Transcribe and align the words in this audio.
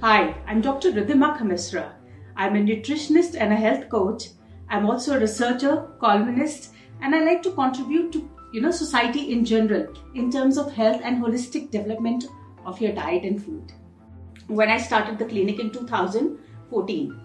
Hi, 0.00 0.32
I'm 0.46 0.60
Dr. 0.60 0.92
Ridhima 0.92 1.36
Khamisra. 1.36 1.90
I'm 2.36 2.54
a 2.54 2.60
nutritionist 2.60 3.34
and 3.36 3.52
a 3.52 3.56
health 3.56 3.88
coach. 3.88 4.28
I'm 4.70 4.86
also 4.86 5.16
a 5.16 5.18
researcher, 5.18 5.88
columnist, 5.98 6.72
and 7.00 7.16
I 7.16 7.24
like 7.24 7.42
to 7.42 7.50
contribute 7.50 8.12
to 8.12 8.30
you 8.52 8.60
know 8.60 8.70
society 8.70 9.32
in 9.32 9.44
general 9.44 9.88
in 10.14 10.30
terms 10.30 10.56
of 10.56 10.72
health 10.72 11.00
and 11.02 11.20
holistic 11.20 11.72
development 11.72 12.26
of 12.64 12.80
your 12.80 12.92
diet 12.92 13.24
and 13.24 13.44
food. 13.44 13.72
When 14.46 14.68
I 14.68 14.78
started 14.78 15.18
the 15.18 15.24
clinic 15.24 15.58
in 15.58 15.72
2014, 15.72 17.20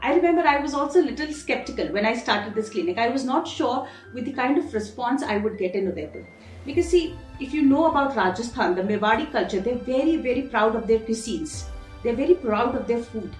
I 0.00 0.14
remember 0.14 0.46
I 0.46 0.60
was 0.60 0.72
also 0.72 1.00
a 1.00 1.10
little 1.10 1.32
skeptical 1.32 1.88
when 1.88 2.06
I 2.06 2.14
started 2.14 2.54
this 2.54 2.70
clinic. 2.70 2.96
I 2.96 3.08
was 3.08 3.24
not 3.24 3.48
sure 3.48 3.88
with 4.12 4.24
the 4.24 4.32
kind 4.32 4.56
of 4.56 4.72
response 4.72 5.24
I 5.24 5.38
would 5.38 5.58
get 5.58 5.74
in 5.74 5.88
Udaipur. 5.88 6.24
Because 6.64 6.88
see, 6.90 7.18
if 7.40 7.52
you 7.52 7.62
know 7.62 7.86
about 7.86 8.14
Rajasthan, 8.14 8.76
the 8.76 8.82
Mewari 8.82 9.32
culture, 9.32 9.58
they're 9.58 9.86
very, 9.94 10.14
very 10.14 10.42
proud 10.42 10.76
of 10.76 10.86
their 10.86 11.00
cuisines 11.00 11.64
they're 12.04 12.14
very 12.14 12.34
proud 12.34 12.76
of 12.76 12.86
their 12.86 13.02
food. 13.02 13.34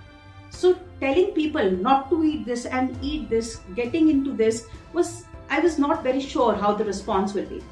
So 0.50 0.79
telling 1.00 1.32
people 1.32 1.71
not 1.71 2.11
to 2.11 2.25
eat 2.25 2.46
this 2.46 2.64
and 2.64 2.99
eat 3.03 3.29
this, 3.29 3.61
getting 3.77 4.09
into 4.09 4.32
this 4.32 4.67
was, 4.93 5.27
I 5.50 5.61
was 5.61 5.79
not 5.79 6.03
very 6.03 6.21
sure 6.21 6.54
how 6.54 6.73
the 6.73 6.85
response 6.85 7.35
will 7.35 7.46
be. 7.46 7.63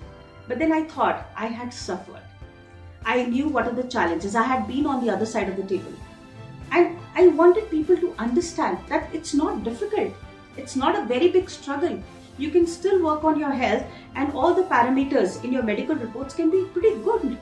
But 0.46 0.58
then 0.58 0.72
I 0.72 0.84
thought 0.84 1.26
I 1.36 1.46
had 1.46 1.72
suffered. 1.72 2.20
I 3.04 3.24
knew 3.24 3.48
what 3.48 3.66
are 3.66 3.74
the 3.74 3.88
challenges. 3.88 4.36
I 4.36 4.42
had 4.42 4.68
been 4.68 4.86
on 4.86 5.04
the 5.04 5.12
other 5.12 5.26
side 5.26 5.48
of 5.48 5.56
the 5.56 5.62
table. 5.62 5.92
And 6.70 6.98
I 7.14 7.28
wanted 7.28 7.70
people 7.70 7.96
to 7.96 8.14
understand 8.18 8.78
that 8.88 9.08
it's 9.14 9.34
not 9.34 9.64
difficult. 9.64 10.12
It's 10.56 10.76
not 10.76 10.96
a 10.96 11.06
very 11.06 11.28
big 11.28 11.48
struggle. 11.48 12.02
You 12.38 12.50
can 12.50 12.66
still 12.66 13.02
work 13.02 13.24
on 13.24 13.38
your 13.38 13.52
health 13.52 13.84
and 14.14 14.32
all 14.32 14.54
the 14.54 14.64
parameters 14.64 15.42
in 15.44 15.52
your 15.52 15.62
medical 15.62 15.94
reports 15.94 16.34
can 16.34 16.50
be 16.50 16.64
pretty 16.72 16.96
good. 17.02 17.38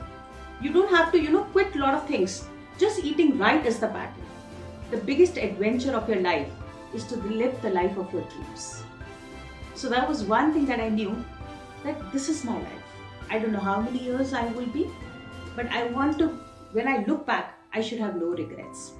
You 0.61 0.71
don't 0.71 0.89
have 0.89 1.11
to, 1.11 1.19
you 1.19 1.31
know, 1.31 1.43
quit 1.45 1.75
a 1.75 1.79
lot 1.79 1.93
of 1.93 2.07
things. 2.07 2.45
Just 2.81 3.03
eating 3.05 3.37
right 3.37 3.63
is 3.63 3.77
the 3.77 3.85
battle. 3.85 4.23
The 4.89 4.97
biggest 4.97 5.37
adventure 5.37 5.91
of 5.91 6.09
your 6.09 6.19
life 6.19 6.49
is 6.95 7.03
to 7.09 7.17
live 7.17 7.61
the 7.61 7.69
life 7.69 7.95
of 7.95 8.11
your 8.11 8.23
dreams. 8.23 8.83
So 9.75 9.87
that 9.89 10.09
was 10.09 10.23
one 10.23 10.51
thing 10.51 10.65
that 10.65 10.79
I 10.79 10.89
knew 10.89 11.23
that 11.83 12.11
this 12.11 12.27
is 12.27 12.43
my 12.43 12.57
life. 12.57 12.87
I 13.29 13.37
don't 13.37 13.51
know 13.51 13.59
how 13.59 13.81
many 13.81 13.99
years 13.99 14.33
I 14.33 14.47
will 14.53 14.65
be, 14.65 14.87
but 15.55 15.67
I 15.67 15.83
want 15.89 16.17
to, 16.17 16.29
when 16.71 16.87
I 16.87 17.05
look 17.05 17.27
back, 17.27 17.53
I 17.71 17.81
should 17.81 17.99
have 17.99 18.15
no 18.15 18.33
regrets. 18.41 18.91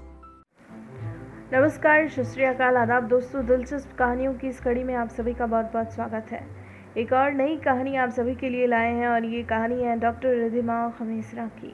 नमस्कार 1.54 2.08
सत 2.10 2.62
आदाब 2.62 3.08
दोस्तों 3.08 3.46
दिलचस्प 3.48 3.98
कहानियों 4.00 4.34
की 4.34 4.48
इस 4.48 4.60
कड़ी 4.68 4.84
में 4.84 4.96
आप 4.96 5.10
सभी 5.18 5.34
का 5.34 5.46
बहुत 5.46 5.72
बहुत 5.74 5.94
स्वागत 5.96 6.32
है 6.32 6.48
एक 6.98 7.14
और 7.14 7.32
नई 7.34 7.58
कहानी 7.66 7.96
आप 8.04 8.10
सभी 8.20 8.36
के 8.36 8.50
लिए 8.50 8.68
लाए 8.68 8.94
हैं 8.96 9.08
और 9.08 9.26
ये 9.36 9.44
कहानी 9.50 9.84
है 9.84 10.00
डॉक्टर 10.00 10.38
रिधिमा 10.44 10.90
खमीसरा 11.00 11.48
की 11.58 11.74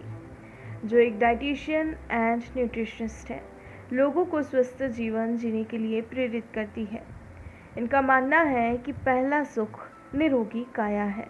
जो 0.86 0.98
एक 0.98 1.20
डाइटिशियन 1.20 1.96
एंड 2.12 2.44
न्यूट्रिशनिस्ट 2.58 3.32
है। 3.32 3.42
लोगों 3.94 4.26
को 4.26 4.42
स्वस्थ 4.42 4.84
जीवन 4.84 5.38
जीने 5.38 5.64
के 5.64 5.78
लिए 5.78 6.02
प्रेरित 6.02 6.44
करती 6.56 6.86
है। 6.86 7.04
इनका 7.78 8.02
मानना 8.02 8.42
है 8.42 8.78
कि 8.78 8.92
पहला 8.92 9.44
सुख 9.44 9.88
निरोगी 10.16 10.68
काया 10.76 11.04
है। 11.04 11.28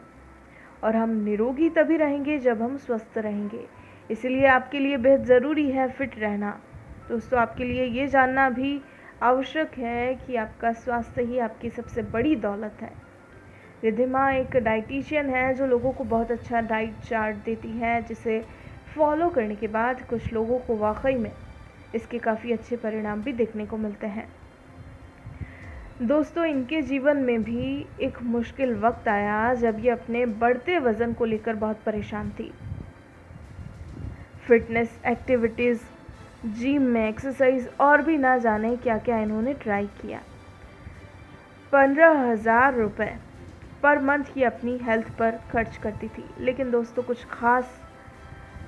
और 0.83 0.95
हम 0.95 1.09
निरोगी 1.09 1.69
तभी 1.69 1.97
रहेंगे 1.97 2.39
जब 2.39 2.61
हम 2.61 2.77
स्वस्थ 2.77 3.17
रहेंगे। 3.17 3.65
इसलिए 4.11 4.45
आपके 4.45 4.79
लिए 4.79 4.97
बेहद 4.97 5.23
ज़रूरी 5.23 5.71
है 5.71 5.91
फिट 5.91 6.19
रहना। 6.19 6.61
दोस्तों, 7.09 7.39
आपके 7.39 7.63
लिए 7.63 7.83
ये 7.83 8.07
जानना 8.07 8.49
भी 8.49 8.81
आवश्यक 9.23 9.71
है 9.77 10.15
कि 10.15 10.35
आपका 10.35 10.73
स्वास्थ्य 10.73 11.21
ही 11.21 11.39
आपकी 11.39 11.69
सबसे 11.69 12.01
बड़ी 12.01 12.35
दौलत 12.35 12.77
है। 12.81 12.91
रिधिमा 13.83 14.31
एक 14.31 14.55
डाइटिशियन 14.55 15.29
है 15.29 15.53
जो 15.53 15.67
लोगों 15.67 15.91
को 15.91 16.03
बहुत 16.03 16.31
अच्छा 16.31 16.61
डाइट 16.61 16.99
चार्ट 16.99 17.35
देती 17.35 17.69
है, 17.69 18.01
जिसे 18.01 18.45
फॉलो 18.97 19.29
करने 19.29 19.55
के 19.55 19.67
बाद 19.69 20.01
कुछ 20.09 20.31
लोगों 20.33 20.59
को 20.59 20.75
वाकई 20.77 21.15
में 21.15 21.31
इसके 21.95 22.17
काफ़ी 22.19 22.51
अच्छे 22.51 22.75
परिणाम 22.77 23.21
भी 23.23 23.33
देखने 23.33 23.65
को 23.65 23.77
मिलते 23.77 24.07
हैं। 24.07 24.27
दोस्तों, 26.01 26.45
इनके 26.45 26.81
जीवन 26.83 27.17
में 27.17 27.43
भी 27.43 27.85
एक 28.01 28.21
मुश्किल 28.23 28.73
वक्त 28.75 29.07
आया 29.07 29.53
जब 29.55 29.79
ये 29.79 29.89
अपने 29.89 30.25
बढ़ते 30.41 30.77
वज़न 30.79 31.13
को 31.13 31.25
लेकर 31.25 31.55
बहुत 31.55 31.81
परेशान 31.85 32.29
थी। 32.29 32.51
फिटनेस 34.47 34.99
एक्टिविटीज़, 35.07 35.79
जिम 36.47 36.81
में 36.83 37.07
एक्सरसाइज 37.07 37.69
और 37.79 38.01
भी 38.01 38.17
ना 38.17 38.37
जाने 38.37 38.75
क्या 38.77 38.97
क्या 38.97 39.17
इन्होंने 39.19 39.53
ट्राई 39.53 39.87
किया। 40.01 40.21
पंद्रह 41.71 42.19
हज़ार 42.21 42.75
रुपये 42.75 43.15
पर 43.83 43.99
मंथ 44.01 44.33
की 44.33 44.43
अपनी 44.43 44.77
हेल्थ 44.83 45.09
पर 45.17 45.39
खर्च 45.51 45.77
करती 45.77 46.07
थी। 46.07 46.23
लेकिन 46.39 46.71
दोस्तों, 46.71 47.03
कुछ 47.03 47.25
ख़ास 47.25 47.81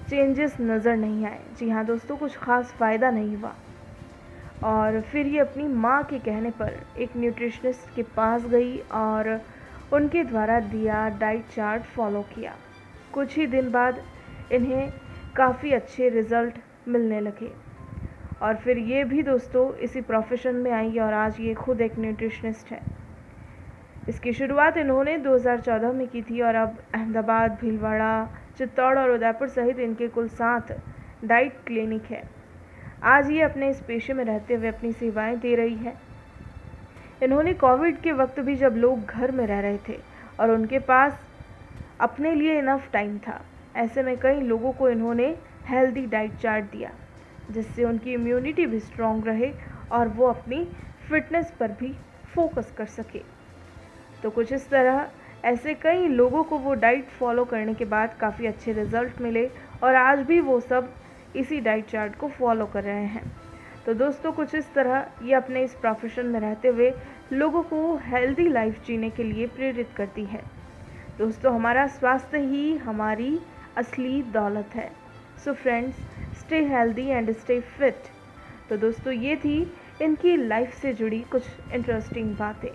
चेंजेस 0.10 0.56
नज़र 0.62 0.96
नहीं 0.96 1.26
आए। 1.26 1.40
जी 1.60 1.70
हाँ 1.70 1.86
दोस्तों, 1.86 2.16
कुछ 2.18 2.38
ख़ास 2.38 2.74
फ़ायदा 2.80 3.10
नहीं 3.12 3.36
हुआ। 3.36 3.54
और 4.64 5.00
फिर 5.02 5.28
ये 5.28 5.40
अपनी 5.40 5.68
माँ 5.68 6.04
के 6.04 6.20
कहने 6.20 6.52
पर 6.52 6.80
एक 7.00 7.10
न्यूट्रिशनिस्ट 7.18 7.96
के 7.96 8.04
पास 8.18 8.46
गई 8.46 8.78
और 8.94 9.30
उनके 9.94 10.24
द्वारा 10.24 10.60
दिया 10.60 11.08
डाइट 11.10 11.46
चार्ट 11.56 11.84
फॉलो 11.96 12.22
किया। 12.34 12.56
कुछ 13.14 13.38
ही 13.38 13.48
दिन 13.48 13.72
बाद 13.72 14.02
इन्हें 14.52 14.92
काफ़ी 15.36 15.72
अच्छे 15.72 16.10
रिज़ल्ट 16.10 16.58
मिलने 16.88 17.22
लगे। 17.22 17.52
और 18.42 18.56
फिर 18.56 18.78
ये 18.78 19.04
भी 19.04 19.24
दोस्तों, 19.24 19.74
इसी 19.76 20.02
प्रोफेशन 20.02 20.56
में 20.56 20.72
आई 20.72 20.98
और 20.98 21.14
आज 21.14 21.40
ये 21.40 21.54
खुद 21.54 21.82
एक 21.82 22.00
न्यूट्रिशनिस्ट 22.00 22.72
है। 22.72 22.82
इसकी 24.10 24.34
शुरुआत 24.34 24.78
इन्होंने 24.78 25.18
2014 25.18 25.92
में 25.94 26.08
की 26.08 26.22
थी 26.22 26.42
और 26.42 26.56
अब 26.56 26.78
अहमदाबाद, 26.96 27.58
भीलवाड़ा 27.62 28.30
चित्तौड़ 28.60 28.98
और 29.00 29.12
उदयपुर 29.12 29.48
सहित 29.48 29.80
इनके 29.80 30.08
कुल 30.08 30.28
सात 30.28 30.72
डाइट 31.26 31.58
क्लिनिक 31.68 32.06
है। 32.06 32.22
आज 33.04 33.30
ये 33.32 33.42
अपने 33.42 33.70
इस 33.70 33.80
पेशे 33.82 34.14
में 34.14 34.24
रहते 34.26 34.54
हुए 34.54 34.68
अपनी 34.68 34.92
सेवाएँ 34.92 35.36
दे 35.36 35.56
रही 35.56 35.76
है। 35.76 35.94
इन्होंने 37.24 37.54
कोविड 37.54 38.02
के 38.02 38.12
वक्त 38.12 38.40
भी 38.40 38.56
जब 38.56 38.76
लोग 38.78 39.06
घर 39.06 39.32
में 39.32 39.46
रह 39.48 39.60
रहे 39.60 39.78
थे 39.88 39.98
और 40.40 40.52
उनके 40.52 40.80
पास 40.80 41.20
अपने 42.00 42.34
लिए 42.36 42.58
इनफ 42.60 42.90
टाइम 42.94 43.18
था, 43.18 43.40
ऐसे 43.76 44.04
में 44.04 44.18
कई 44.18 44.42
लोगों 44.42 44.72
को 44.72 44.90
इन्होंने 44.90 45.28
हेल्दी 45.68 46.06
डाइट 46.06 46.36
चार्ट 46.36 46.66
दिया, 46.66 46.92
जिससे 47.52 47.84
उनकी 47.84 48.14
इम्यूनिटी 48.14 48.66
भी 48.66 48.80
स्ट्रॉन्ग 48.80 49.28
रहे 49.28 49.52
और 49.92 50.08
वो 50.08 50.28
अपनी 50.28 50.64
फिटनेस 51.10 51.54
पर 51.60 51.72
भी 51.72 51.94
फोकस 52.36 52.74
कर 52.78 52.86
सके। 52.86 53.22
तो 54.24 54.30
कुछ 54.30 54.54
इस 54.54 54.70
तरह 54.70 55.10
ऐसे 55.46 55.74
कई 55.74 56.08
लोगों 56.08 56.44
को 56.44 56.58
वो 56.58 56.74
डाइट 56.74 57.10
फॉलो 57.10 57.44
करने 57.46 57.74
के 57.74 57.86
बाद 57.86 58.16
काफ़ी 58.22 58.46
अच्छे 58.46 58.74
रिज़ल्ट 58.74 59.22
मिले 59.22 59.46
और 59.84 59.96
आज 59.96 60.20
भी 60.20 60.40
वो 60.40 60.60
सब 60.60 60.94
इसी 61.36 61.60
डाइट 61.60 61.86
चार्ट 61.86 62.16
को 62.16 62.28
फॉलो 62.30 62.66
कर 62.66 62.84
रहे 62.84 63.06
हैं। 63.06 63.32
तो 63.86 63.94
दोस्तों, 63.94 64.32
कुछ 64.32 64.56
इस 64.56 64.74
तरह 64.74 65.06
ये 65.24 65.34
अपने 65.34 65.64
इस 65.64 65.74
प्रोफेशन 65.74 66.26
में 66.26 66.40
रहते 66.40 66.68
हुए 66.68 66.92
लोगों 67.34 67.62
को 67.64 67.96
हेल्दी 68.04 68.48
लाइफ 68.50 68.86
जीने 68.86 69.10
के 69.10 69.24
लिए 69.24 69.48
प्रेरित 69.48 69.90
करती 69.98 70.26
है। 70.26 70.42
दोस्तों, 71.18 71.54
हमारा 71.56 71.88
स्वास्थ्य 71.88 72.40
ही 72.40 72.76
हमारी 72.78 73.40
असली 73.78 74.22
दौलत 74.34 74.76
है। 74.76 74.92
So 75.46 75.54
friends 75.54 75.96
stay 76.40 76.64
healthy 76.66 77.08
and 77.08 77.32
stay 77.32 77.60
fit 77.60 78.04
तो 78.70 78.78
दोस्तों, 78.78 79.14
ये 79.14 79.36
थी 79.36 79.72
इनकी 80.02 80.36
लाइफ 80.38 80.74
से 80.74 80.94
जुड़ी 80.94 81.20
कुछ 81.22 81.44
इंटरेस्टिंग 81.74 82.36
बातें। 82.38 82.70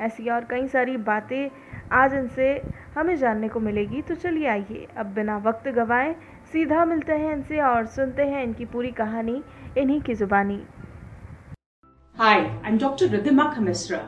ऐसी 0.00 0.28
और 0.28 0.44
कई 0.44 0.66
सारी 0.68 0.96
बातें 0.98 1.48
आज 1.92 2.14
इनसे 2.14 2.46
हमें 2.94 3.16
जानने 3.18 3.48
को 3.48 3.60
मिलेगी। 3.60 4.00
तो 4.02 4.14
चलिए 4.14 4.46
आइए, 4.48 4.86
अब 4.98 5.06
बिना 5.14 5.36
वक्त 5.46 5.68
गवाएँ, 5.76 6.14
सीधा 6.52 6.84
मिलते 6.84 7.12
हैं 7.12 7.32
इनसे 7.32 7.60
और 7.62 7.86
सुनते 7.86 8.22
हैं 8.26 8.42
इनकी 8.44 8.64
पूरी 8.66 8.90
कहानी, 9.00 9.42
इन्हीं 9.78 10.00
की 10.00 10.14
जुबानी। 10.14 10.58
Hi 12.16 12.38
I 12.38 12.70
am 12.70 12.78
doctor 12.78 13.08
Ridhima 13.08 13.44
Khamishra 13.54 13.98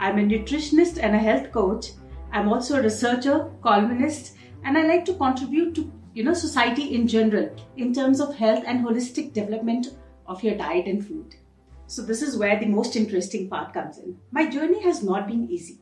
I 0.00 0.10
am 0.10 0.18
a 0.18 0.24
nutritionist 0.24 0.98
and 0.98 1.14
a 1.14 1.22
health 1.22 1.50
coach 1.52 1.90
I 2.34 2.40
am 2.40 2.52
also 2.54 2.76
a 2.76 2.80
researcher 2.82 3.38
columnist 3.62 4.36
and 4.66 4.76
I 4.76 4.82
like 4.82 5.04
to 5.06 5.12
contribute 5.24 5.74
to 5.76 5.82
you 6.16 6.24
know 6.24 6.34
society 6.42 6.82
in 6.96 7.06
general 7.14 7.48
in 7.78 7.92
terms 7.94 8.20
of 8.20 8.36
health 8.42 8.68
and 8.68 8.84
holistic 8.84 9.32
development 9.34 9.86
of 10.28 10.46
your 10.46 10.56
diet 10.58 10.88
and 10.88 11.02
food 11.02 11.34
so 11.90 12.06
this 12.06 12.22
is 12.22 12.38
where 12.42 12.64
the 12.64 12.68
most 12.70 12.96
interesting 12.96 13.48
part 13.50 13.74
comes 13.74 14.02
in 14.06 14.16
my 14.34 14.46
journey 14.56 14.80
has 14.86 15.04
not 15.06 15.26
been 15.26 15.48
easy 15.52 15.80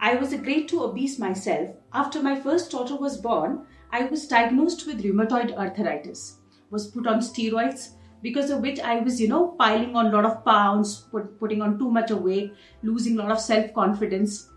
I 0.00 0.14
was 0.14 0.32
a 0.32 0.38
grade 0.38 0.68
2 0.68 0.84
obese 0.84 1.18
myself. 1.18 1.70
After 1.92 2.22
my 2.22 2.38
first 2.38 2.70
daughter 2.70 2.94
was 2.94 3.20
born, 3.20 3.66
I 3.90 4.04
was 4.04 4.28
diagnosed 4.28 4.86
with 4.86 5.02
rheumatoid 5.02 5.56
arthritis, 5.56 6.36
was 6.70 6.86
put 6.86 7.08
on 7.08 7.18
steroids, 7.18 7.94
because 8.22 8.50
of 8.50 8.60
which 8.60 8.78
I 8.78 9.00
was, 9.00 9.20
you 9.20 9.26
know, 9.26 9.56
piling 9.58 9.96
on 9.96 10.06
a 10.06 10.10
lot 10.10 10.24
of 10.24 10.44
pounds, 10.44 11.06
put, 11.10 11.38
putting 11.40 11.62
on 11.62 11.80
too 11.80 11.90
much 11.90 12.12
weight, 12.12 12.54
losing 12.84 13.18
a 13.18 13.22
lot 13.22 13.32
of 13.32 13.40
self-confidence. 13.40 14.48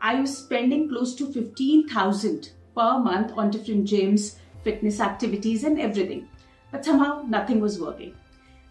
I 0.00 0.20
was 0.20 0.38
spending 0.38 0.88
close 0.88 1.16
to 1.16 1.32
15,000 1.32 2.52
per 2.76 2.98
month 2.98 3.32
on 3.36 3.50
different 3.50 3.88
gyms, 3.88 4.36
fitness 4.62 5.00
activities 5.00 5.64
and 5.64 5.80
everything. 5.80 6.28
But 6.70 6.84
somehow 6.84 7.24
nothing 7.26 7.60
was 7.60 7.80
working. 7.80 8.14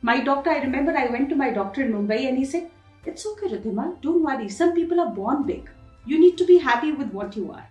My 0.01 0.21
doctor, 0.21 0.51
I 0.51 0.59
remember 0.59 0.97
I 0.97 1.07
went 1.07 1.27
to 1.29 1.35
my 1.35 1.49
doctor 1.49 1.81
in 1.81 1.91
Mumbai 1.91 2.29
and 2.29 2.37
he 2.37 2.45
said, 2.45 2.71
it's 3.05 3.25
okay 3.25 3.47
Ridhima, 3.47 4.01
don't 4.01 4.23
worry. 4.23 4.47
Some 4.47 4.73
people 4.73 5.01
are 5.01 5.11
born 5.11 5.45
big. 5.45 5.69
You 6.05 6.19
need 6.19 6.37
to 6.37 6.45
be 6.45 6.57
happy 6.57 6.91
with 6.91 7.11
what 7.11 7.35
you 7.35 7.51
are. 7.51 7.67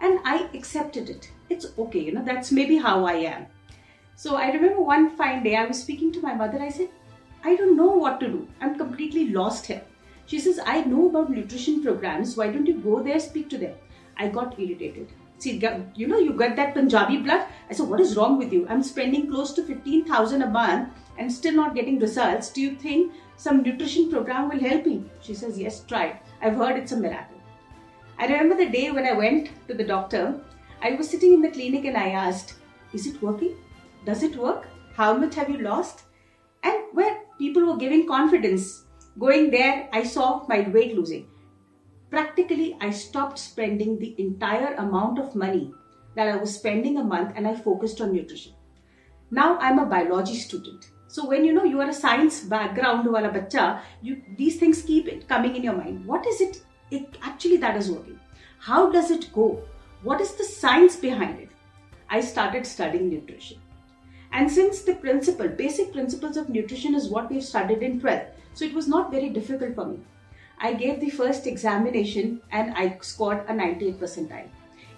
And 0.00 0.18
I 0.24 0.48
accepted 0.54 1.10
it. 1.10 1.30
It's 1.48 1.66
okay, 1.78 2.00
you 2.00 2.12
know, 2.12 2.24
that's 2.24 2.50
maybe 2.50 2.78
how 2.78 3.04
I 3.04 3.14
am. 3.14 3.46
So 4.16 4.36
I 4.36 4.50
remember 4.50 4.82
one 4.82 5.16
fine 5.16 5.42
day 5.42 5.56
I 5.56 5.66
was 5.66 5.80
speaking 5.80 6.12
to 6.12 6.20
my 6.20 6.34
mother. 6.34 6.60
I 6.60 6.68
said, 6.70 6.88
I 7.44 7.56
don't 7.56 7.76
know 7.76 7.86
what 7.86 8.20
to 8.20 8.28
do. 8.28 8.48
I'm 8.60 8.76
completely 8.76 9.28
lost 9.28 9.66
here. 9.66 9.82
She 10.26 10.38
says, 10.38 10.60
I 10.64 10.82
know 10.82 11.08
about 11.08 11.30
nutrition 11.30 11.82
programs. 11.82 12.36
Why 12.36 12.50
don't 12.50 12.66
you 12.66 12.74
go 12.74 13.02
there, 13.02 13.18
speak 13.18 13.48
to 13.50 13.58
them? 13.58 13.74
I 14.16 14.28
got 14.28 14.58
irritated. 14.58 15.08
See, 15.38 15.58
you 15.94 16.06
know, 16.06 16.18
you 16.18 16.34
got 16.34 16.54
that 16.56 16.74
Punjabi 16.74 17.16
blood. 17.18 17.46
I 17.70 17.72
said, 17.72 17.88
what 17.88 18.00
is 18.00 18.14
wrong 18.14 18.36
with 18.36 18.52
you? 18.52 18.66
I'm 18.68 18.82
spending 18.82 19.30
close 19.30 19.54
to 19.54 19.64
15,000 19.64 20.42
a 20.42 20.46
month 20.46 20.90
and 21.18 21.32
still 21.32 21.54
not 21.54 21.74
getting 21.74 21.98
results. 21.98 22.50
Do 22.50 22.60
you 22.60 22.74
think 22.76 23.12
some 23.36 23.62
nutrition 23.62 24.10
program 24.10 24.50
will 24.50 24.60
help 24.60 24.84
me? 24.84 25.04
She 25.22 25.34
says, 25.34 25.58
yes, 25.58 25.82
try 25.84 26.08
it. 26.08 26.16
I've 26.42 26.56
heard 26.56 26.76
it's 26.76 26.92
a 26.92 26.96
miracle. 26.96 27.39
I 28.20 28.26
remember 28.26 28.56
the 28.56 28.70
day 28.70 28.92
when 28.92 29.06
I 29.06 29.14
went 29.14 29.50
to 29.66 29.74
the 29.74 29.82
doctor. 29.82 30.40
I 30.82 30.92
was 30.92 31.10
sitting 31.10 31.32
in 31.32 31.42
the 31.42 31.50
clinic 31.50 31.84
and 31.86 31.96
I 31.96 32.10
asked, 32.10 32.54
is 32.92 33.08
it 33.08 33.20
working? 33.20 33.56
Does 34.06 34.22
it 34.22 34.36
work? 34.36 34.68
How 34.94 35.16
much 35.16 35.34
have 35.34 35.50
you 35.50 35.58
lost? 35.58 36.02
And 36.62 36.78
where 36.92 37.22
people 37.38 37.66
were 37.66 37.76
giving 37.76 38.06
confidence, 38.06 38.84
going 39.18 39.50
there, 39.50 39.88
I 39.92 40.04
saw 40.04 40.46
my 40.46 40.60
weight 40.68 40.94
losing 40.94 41.26
practically 42.10 42.76
I 42.80 42.90
stopped 42.90 43.38
spending 43.38 43.98
the 43.98 44.14
entire 44.18 44.74
amount 44.74 45.18
of 45.18 45.36
money 45.36 45.72
that 46.16 46.28
I 46.28 46.36
was 46.36 46.54
spending 46.54 46.98
a 46.98 47.04
month 47.04 47.32
and 47.36 47.46
I 47.46 47.54
focused 47.54 48.00
on 48.00 48.12
nutrition. 48.12 48.52
Now 49.30 49.58
I'm 49.58 49.78
a 49.78 49.86
biology 49.86 50.34
student. 50.34 50.90
So 51.06 51.26
when 51.26 51.44
you 51.44 51.52
know 51.52 51.64
you 51.64 51.80
are 51.80 51.88
a 51.88 51.94
science 51.94 52.40
background 52.42 53.06
wala 53.10 53.30
bacha, 53.30 53.82
you 54.02 54.22
these 54.36 54.58
things 54.58 54.82
keep 54.82 55.28
coming 55.28 55.56
in 55.56 55.62
your 55.62 55.76
mind. 55.76 56.04
What 56.04 56.26
is 56.26 56.40
it, 56.40 56.62
it 56.90 57.16
actually 57.22 57.56
that 57.58 57.76
is 57.76 57.90
working? 57.90 58.18
How 58.58 58.90
does 58.90 59.10
it 59.10 59.32
go? 59.32 59.62
What 60.02 60.20
is 60.20 60.34
the 60.34 60.44
science 60.44 60.96
behind 60.96 61.40
it? 61.40 61.48
I 62.08 62.20
started 62.20 62.66
studying 62.66 63.08
nutrition. 63.08 63.58
And 64.32 64.50
since 64.50 64.82
the 64.82 64.94
principle, 64.94 65.48
basic 65.48 65.92
principles 65.92 66.36
of 66.36 66.48
nutrition 66.48 66.94
is 66.94 67.08
what 67.08 67.30
we've 67.30 67.42
studied 67.42 67.82
in 67.82 68.00
12th, 68.00 68.28
so 68.54 68.64
it 68.64 68.74
was 68.74 68.88
not 68.88 69.10
very 69.10 69.28
difficult 69.28 69.74
for 69.74 69.86
me. 69.86 69.98
I 70.58 70.74
gave 70.74 71.00
the 71.00 71.10
first 71.10 71.46
examination 71.46 72.42
and 72.52 72.74
I 72.74 72.98
scored 73.00 73.44
a 73.48 73.54
98 73.54 73.98
percentile. 73.98 74.48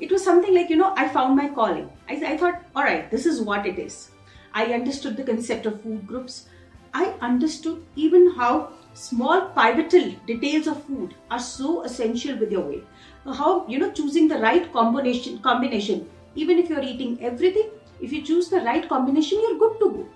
It 0.00 0.10
was 0.10 0.24
something 0.24 0.52
like, 0.52 0.68
you 0.68 0.76
know, 0.76 0.92
I 0.96 1.08
found 1.08 1.36
my 1.36 1.48
calling. 1.48 1.88
I, 2.08 2.14
I 2.32 2.36
thought, 2.36 2.62
all 2.74 2.82
right, 2.82 3.10
this 3.10 3.26
is 3.26 3.40
what 3.40 3.66
it 3.66 3.78
is. 3.78 4.10
I 4.52 4.74
understood 4.74 5.16
the 5.16 5.22
concept 5.22 5.66
of 5.66 5.80
food 5.82 6.06
groups. 6.06 6.46
I 6.92 7.14
understood 7.20 7.84
even 7.94 8.34
how 8.34 8.72
small 8.94 9.46
pivotal 9.50 10.14
details 10.26 10.66
of 10.66 10.84
food 10.84 11.14
are 11.30 11.38
so 11.38 11.82
essential 11.82 12.36
with 12.38 12.52
your 12.52 12.62
weight. 12.62 12.84
How, 13.24 13.66
you 13.66 13.78
know, 13.78 13.92
choosing 13.92 14.28
the 14.28 14.38
right 14.38 14.72
combination, 14.72 15.38
combination, 15.40 16.08
even 16.34 16.58
if 16.58 16.68
you're 16.68 16.82
eating 16.82 17.22
everything, 17.22 17.70
if 18.00 18.12
you 18.12 18.22
choose 18.22 18.48
the 18.48 18.60
right 18.60 18.88
combination, 18.88 19.40
you're 19.40 19.58
good 19.58 19.78
to 19.80 19.90
go. 19.90 20.08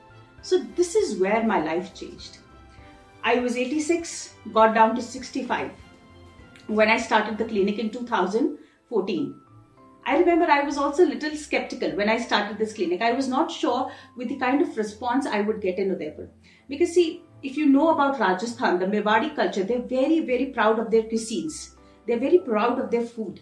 So 0.43 0.58
this 0.76 0.94
is 0.94 1.19
where 1.19 1.43
my 1.44 1.62
life 1.62 1.94
changed. 1.94 2.38
I 3.23 3.37
was 3.37 3.56
86, 3.56 4.34
got 4.52 4.75
down 4.75 4.94
to 4.94 5.02
65 5.02 5.70
when 6.69 6.88
I 6.88 6.99
started 6.99 7.38
the 7.38 7.44
clinic 7.44 7.78
in 7.78 7.90
2014. 7.90 9.40
I 10.05 10.19
remember 10.19 10.46
I 10.46 10.62
was 10.62 10.78
also 10.78 11.05
a 11.05 11.12
little 11.12 11.34
skeptical 11.37 11.90
when 11.96 12.08
I 12.08 12.19
started 12.19 12.58
this 12.58 12.73
clinic. 12.73 13.02
I 13.02 13.12
was 13.12 13.26
not 13.26 13.50
sure 13.50 13.90
with 14.17 14.28
the 14.28 14.37
kind 14.37 14.62
of 14.62 14.76
response 14.76 15.26
I 15.26 15.40
would 15.40 15.61
get 15.61 15.78
in 15.78 15.90
Udaipur. 15.90 16.28
Because, 16.69 16.94
see, 16.94 17.25
if 17.47 17.57
you 17.57 17.67
know 17.67 17.91
about 17.91 18.19
Rajasthan, 18.19 18.81
the 18.81 18.87
Mewari 18.87 19.35
culture, 19.35 19.63
they're 19.63 19.81
very, 19.81 20.19
very 20.21 20.47
proud 20.47 20.81
of 20.81 20.91
their 20.91 21.05
cuisines. 21.05 21.77
They're 22.07 22.19
very 22.19 22.39
proud 22.39 22.81
of 22.81 22.91
their 22.91 23.07
food. 23.07 23.41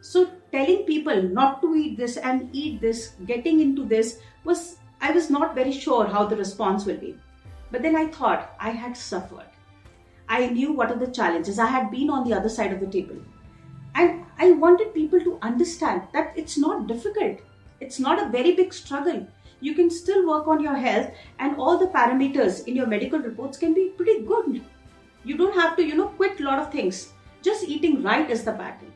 So, 0.00 0.28
telling 0.50 0.82
people 0.84 1.22
not 1.22 1.62
to 1.62 1.74
eat 1.76 1.96
this 1.96 2.16
and 2.16 2.48
eat 2.52 2.80
this, 2.80 3.12
getting 3.26 3.60
into 3.60 3.84
this, 3.84 4.18
was, 4.42 4.78
I 5.00 5.12
was 5.12 5.30
not 5.30 5.54
very 5.54 5.70
sure 5.70 6.04
how 6.04 6.26
the 6.26 6.36
response 6.36 6.84
will 6.84 6.96
be. 6.96 7.16
But 7.70 7.82
then 7.82 7.94
I 7.94 8.08
thought 8.08 8.56
I 8.58 8.70
had 8.70 8.96
suffered. 8.96 9.46
I 10.28 10.48
knew 10.48 10.72
what 10.72 10.90
are 10.90 10.98
the 10.98 11.12
challenges. 11.12 11.60
I 11.60 11.66
had 11.66 11.92
been 11.92 12.10
on 12.10 12.28
the 12.28 12.34
other 12.34 12.48
side 12.48 12.72
of 12.72 12.80
the 12.80 12.88
table. 12.88 13.22
And 13.94 14.24
I 14.36 14.50
wanted 14.50 14.94
people 14.94 15.20
to 15.20 15.38
understand 15.42 16.08
that 16.12 16.32
it's 16.36 16.58
not 16.58 16.88
difficult. 16.88 17.38
It's 17.78 18.00
not 18.00 18.20
a 18.20 18.30
very 18.30 18.56
big 18.56 18.74
struggle. 18.74 19.28
You 19.64 19.72
can 19.74 19.88
still 19.88 20.26
work 20.28 20.46
on 20.46 20.62
your 20.62 20.76
health 20.76 21.10
and 21.38 21.56
all 21.56 21.78
the 21.78 21.86
parameters 21.86 22.66
in 22.68 22.76
your 22.76 22.86
medical 22.86 23.18
reports 23.18 23.56
can 23.56 23.72
be 23.72 23.88
pretty 23.96 24.20
good. 24.22 24.62
You 25.24 25.38
don't 25.38 25.54
have 25.58 25.74
to, 25.76 25.82
you 25.82 25.94
know, 25.94 26.08
quit 26.08 26.38
a 26.38 26.42
lot 26.44 26.58
of 26.58 26.70
things. 26.70 27.14
Just 27.40 27.64
eating 27.66 28.02
right 28.02 28.30
is 28.30 28.44
the 28.44 28.52
battle. 28.52 28.88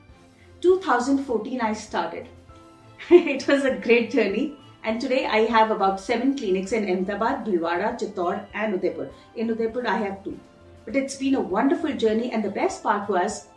2014 0.61 1.63
I 1.63 1.73
started. 1.73 2.29
it 3.11 3.49
was 3.49 3.65
a 3.65 3.77
great 3.77 4.11
journey. 4.11 4.59
And 4.85 5.01
today 5.01 5.25
I 5.25 5.39
have 5.55 5.71
about 5.71 6.01
seven 6.01 6.37
clinics 6.37 6.73
in 6.73 6.85
Ahmedabad, 6.85 7.47
Bhilwara, 7.47 7.99
Chittor, 7.99 8.45
and 8.53 8.75
Udaipur. 8.75 9.09
In 9.37 9.49
Udaipur, 9.51 9.87
I 9.87 9.97
have 9.97 10.23
two. 10.23 10.39
But 10.85 10.97
it's 10.97 11.17
been 11.17 11.37
a 11.37 11.41
wonderful 11.41 11.95
journey, 11.95 12.31
and 12.31 12.45
the 12.45 12.51
best 12.51 12.83
part 12.83 13.09
was 13.09 13.49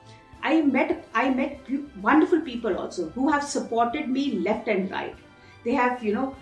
I 0.44 0.62
met 0.62 1.06
I 1.14 1.30
met 1.30 1.60
wonderful 2.02 2.42
people 2.42 2.78
also 2.78 3.10
who 3.10 3.30
have 3.30 3.44
supported 3.44 4.10
me 4.10 4.40
left 4.40 4.68
and 4.68 4.90
right. 4.90 5.16
They 5.64 5.74
have 5.74 6.04
you 6.04 6.14
know 6.14 6.36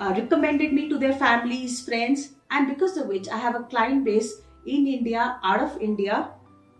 uh, 0.00 0.14
recommended 0.16 0.72
me 0.72 0.88
to 0.88 0.98
their 0.98 1.14
families, 1.14 1.82
friends, 1.84 2.32
and 2.50 2.68
because 2.68 2.96
of 2.96 3.06
which 3.06 3.28
I 3.28 3.38
have 3.38 3.54
a 3.54 3.64
client 3.64 4.04
base 4.04 4.42
in 4.66 4.86
India, 4.86 5.38
out 5.42 5.60
of 5.60 5.80
India, 5.80 6.30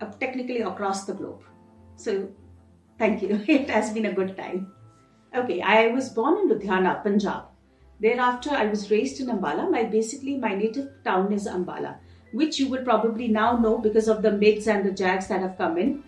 uh, 0.01 0.07
technically 0.21 0.61
across 0.61 1.05
the 1.05 1.15
globe. 1.15 1.43
So, 1.97 2.29
thank 2.99 3.23
you. 3.23 3.43
It 3.49 3.71
has 3.71 3.93
been 3.93 4.07
a 4.07 4.13
good 4.13 4.37
time. 4.37 4.73
Okay, 5.35 5.61
I 5.61 5.89
was 5.89 6.09
born 6.09 6.39
in 6.39 6.49
Ludhiana, 6.51 7.03
Punjab. 7.03 7.45
Thereafter, 8.01 8.51
I 8.51 8.67
was 8.67 8.91
raised 8.91 9.21
in 9.21 9.29
Ambala. 9.29 9.71
My 9.71 9.85
basically 9.85 10.37
my 10.37 10.55
native 10.55 10.91
town 11.05 11.33
is 11.33 11.47
Ambala, 11.47 11.97
which 12.33 12.59
you 12.59 12.69
will 12.69 12.85
probably 12.85 13.29
now 13.29 13.57
know 13.57 13.79
because 13.79 14.09
of 14.09 14.23
the 14.23 14.33
mids 14.33 14.67
and 14.67 14.85
the 14.85 14.91
jags 14.91 15.29
that 15.29 15.41
have 15.41 15.57
come 15.57 15.79
in. 15.79 16.03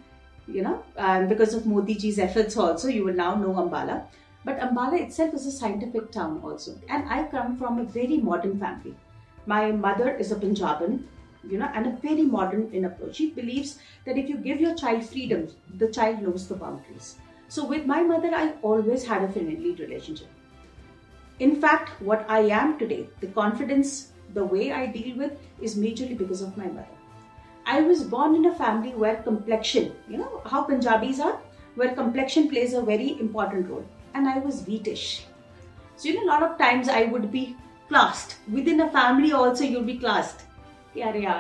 You 0.47 0.63
know, 0.63 0.83
and 0.97 1.29
because 1.29 1.53
of 1.53 1.67
Modi 1.67 1.95
ji's 1.95 2.19
efforts 2.19 2.57
also, 2.57 2.89
you 2.89 3.05
will 3.05 3.15
now 3.15 3.35
know 3.35 3.53
Ambala. 3.53 4.05
But 4.49 4.61
Ambala 4.61 4.99
itself 4.99 5.35
is 5.35 5.45
a 5.45 5.53
scientific 5.53 6.11
town 6.11 6.41
also, 6.43 6.81
and 6.89 7.07
I 7.11 7.25
come 7.25 7.59
from 7.59 7.79
a 7.79 7.85
very 7.85 8.17
modern 8.17 8.59
family. 8.59 8.95
My 9.45 9.73
mother 9.73 10.17
is 10.17 10.33
a 10.33 10.37
Punjaban, 10.37 11.03
you 11.47 11.59
know, 11.59 11.71
and 11.75 11.87
a 11.87 11.97
very 11.97 12.23
modern 12.23 12.71
in 12.73 12.87
approach. 12.87 13.17
She 13.17 13.29
believes 13.29 13.79
that 14.07 14.17
if 14.17 14.27
you 14.27 14.39
give 14.39 14.59
your 14.59 14.75
child 14.75 15.05
freedom, 15.05 15.49
the 15.77 15.89
child 15.89 16.23
knows 16.23 16.49
the 16.49 16.55
boundaries. 16.55 17.17
So 17.49 17.67
with 17.67 17.85
my 17.85 18.03
mother, 18.03 18.31
I 18.35 18.55
always 18.63 19.05
had 19.05 19.23
a 19.23 19.31
friendly 19.31 19.75
relationship. 19.75 20.29
In 21.41 21.61
fact, 21.61 22.01
what 22.01 22.25
I 22.27 22.39
am 22.61 22.79
today, 22.79 23.07
the 23.21 23.27
confidence, 23.27 24.13
the 24.33 24.47
way 24.47 24.73
I 24.73 24.87
deal 24.87 25.19
with 25.19 25.39
is 25.61 25.77
majorly 25.77 26.17
because 26.17 26.41
of 26.41 26.57
my 26.57 26.69
mother. 26.69 26.97
I 27.67 27.83
was 27.83 28.03
born 28.03 28.35
in 28.35 28.47
a 28.47 28.55
family 28.55 28.95
where 28.95 29.17
complexion, 29.17 29.93
you 30.09 30.17
know 30.17 30.41
how 30.47 30.63
Punjabis 30.63 31.21
are, 31.21 31.39
where 31.75 31.95
complexion 31.95 32.49
plays 32.49 32.73
a 32.73 32.81
very 32.81 33.21
important 33.21 33.69
role 33.69 33.85
and 34.19 34.29
I 34.29 34.39
was 34.39 34.63
Wheatish. 34.63 35.23
So, 35.97 36.09
you 36.09 36.15
know, 36.17 36.25
a 36.25 36.33
lot 36.33 36.43
of 36.43 36.59
times 36.59 36.89
I 36.89 37.05
would 37.05 37.31
be 37.31 37.57
classed. 37.89 38.37
Within 38.53 38.81
a 38.81 38.91
family 38.91 39.33
also, 39.33 39.65
you'd 39.65 39.87
be 39.87 39.99
classed. 39.99 40.43
And 40.97 41.35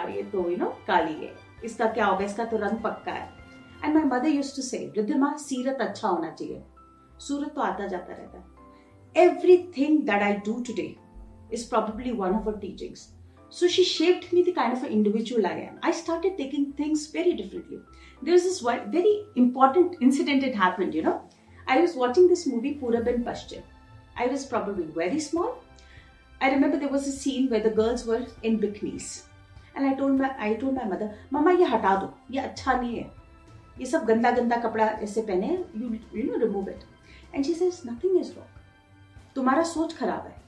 my 3.94 4.04
mother 4.04 4.28
used 4.28 4.54
to 4.54 4.62
say, 4.62 4.92
Ridhima, 4.96 5.34
Seerat 5.34 5.78
acha 5.78 6.08
hona 6.10 6.36
chahiye. 6.38 6.62
Surat 7.18 7.54
to 7.54 7.60
aata 7.60 7.90
jata 7.90 8.14
rehta. 8.20 8.42
Everything 9.14 10.04
that 10.04 10.22
I 10.22 10.36
do 10.36 10.62
today 10.62 10.98
is 11.50 11.64
probably 11.64 12.12
one 12.12 12.34
of 12.34 12.44
her 12.44 12.52
teachings. 12.52 13.12
So 13.48 13.66
she 13.66 13.82
shaped 13.82 14.32
me 14.32 14.42
the 14.42 14.52
kind 14.52 14.72
of 14.72 14.82
an 14.84 14.92
individual 14.92 15.46
I 15.46 15.54
am. 15.70 15.78
I 15.82 15.90
started 15.90 16.36
taking 16.36 16.72
things 16.74 17.06
very 17.08 17.32
differently. 17.32 17.80
There's 18.22 18.42
this 18.44 18.60
very 18.60 19.24
important 19.36 19.96
incident 20.00 20.42
that 20.42 20.54
happened, 20.54 20.94
you 20.94 21.02
know. 21.02 21.22
I 21.68 21.80
was 21.80 21.94
watching 21.94 22.28
this 22.28 22.46
movie 22.46 22.78
Purab 22.82 23.08
Aur 23.12 23.18
Paschim. 23.24 23.62
I 24.16 24.26
was 24.26 24.46
probably 24.46 24.84
very 24.84 25.20
small. 25.20 25.58
I 26.40 26.50
remember 26.50 26.78
there 26.78 26.88
was 26.88 27.06
a 27.06 27.12
scene 27.12 27.50
where 27.50 27.60
the 27.60 27.70
girls 27.70 28.06
were 28.06 28.24
in 28.42 28.58
bikinis. 28.58 29.24
And 29.76 29.86
I 29.86 29.94
told 29.94 30.18
my 30.18 30.30
I 30.38 30.54
told 30.54 30.74
my 30.74 30.84
mother, 30.84 31.12
Mama, 31.30 31.52
ye 31.58 31.64
hata 31.64 31.92
do. 32.00 32.12
Ye 32.28 32.40
ये 32.40 32.54
nahi 32.56 33.02
hai. 33.02 33.10
Ye 33.76 33.84
sab 33.84 34.06
ganda 34.06 34.34
ganda 34.38 34.60
कपड़ा 34.62 34.88
ऐसे 35.02 35.26
पहने 35.26 35.50
You 35.82 35.98
you 36.12 36.24
know 36.30 36.38
remove 36.46 36.68
it." 36.68 36.84
And 37.34 37.44
she 37.44 37.54
says, 37.54 37.84
"Nothing 37.84 38.18
is 38.18 38.34
wrong. 38.34 38.52
तुम्हारा 39.36 39.66
soch 39.74 39.92
खराब 39.98 40.22
hai. 40.22 40.38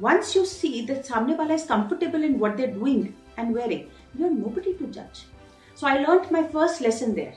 once 0.00 0.34
you 0.34 0.44
see 0.44 0.84
that 0.86 1.06
samne 1.06 1.36
wala 1.38 1.54
is 1.54 1.64
comfortable 1.64 2.22
in 2.28 2.38
what 2.38 2.56
they're 2.56 2.76
doing 2.78 3.02
and 3.36 3.54
wearing, 3.54 3.88
you're 4.18 4.30
nobody 4.30 4.74
to 4.74 4.86
judge. 4.88 5.26
So 5.74 5.86
I 5.86 5.98
learnt 6.04 6.30
my 6.30 6.42
first 6.54 6.80
lesson 6.80 7.14
there. 7.14 7.34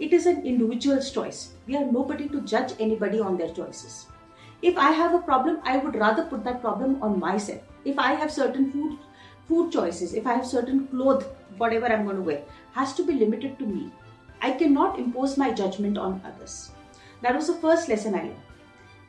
It 0.00 0.14
is 0.14 0.24
an 0.24 0.46
individual's 0.46 1.10
choice. 1.10 1.52
We 1.66 1.76
are 1.76 1.84
nobody 1.84 2.26
to 2.30 2.40
judge 2.40 2.72
anybody 2.80 3.20
on 3.20 3.36
their 3.36 3.52
choices. 3.52 4.06
If 4.62 4.78
I 4.78 4.92
have 4.92 5.14
a 5.14 5.18
problem, 5.18 5.58
I 5.62 5.76
would 5.76 5.94
rather 5.94 6.24
put 6.24 6.42
that 6.44 6.62
problem 6.62 7.02
on 7.02 7.20
myself. 7.20 7.60
If 7.84 7.98
I 7.98 8.14
have 8.14 8.32
certain 8.32 8.72
food 8.72 8.98
food 9.46 9.72
choices, 9.72 10.14
if 10.14 10.26
I 10.26 10.34
have 10.34 10.46
certain 10.46 10.86
clothes, 10.88 11.24
whatever 11.58 11.86
I'm 11.86 12.04
going 12.04 12.16
to 12.16 12.22
wear, 12.22 12.42
has 12.72 12.94
to 12.94 13.04
be 13.04 13.14
limited 13.14 13.58
to 13.58 13.66
me. 13.66 13.90
I 14.40 14.52
cannot 14.52 14.98
impose 14.98 15.36
my 15.36 15.50
judgment 15.50 15.98
on 15.98 16.22
others. 16.24 16.70
That 17.20 17.34
was 17.34 17.48
the 17.48 17.54
first 17.54 17.88
lesson 17.88 18.14
I 18.14 18.22
learned. 18.22 18.36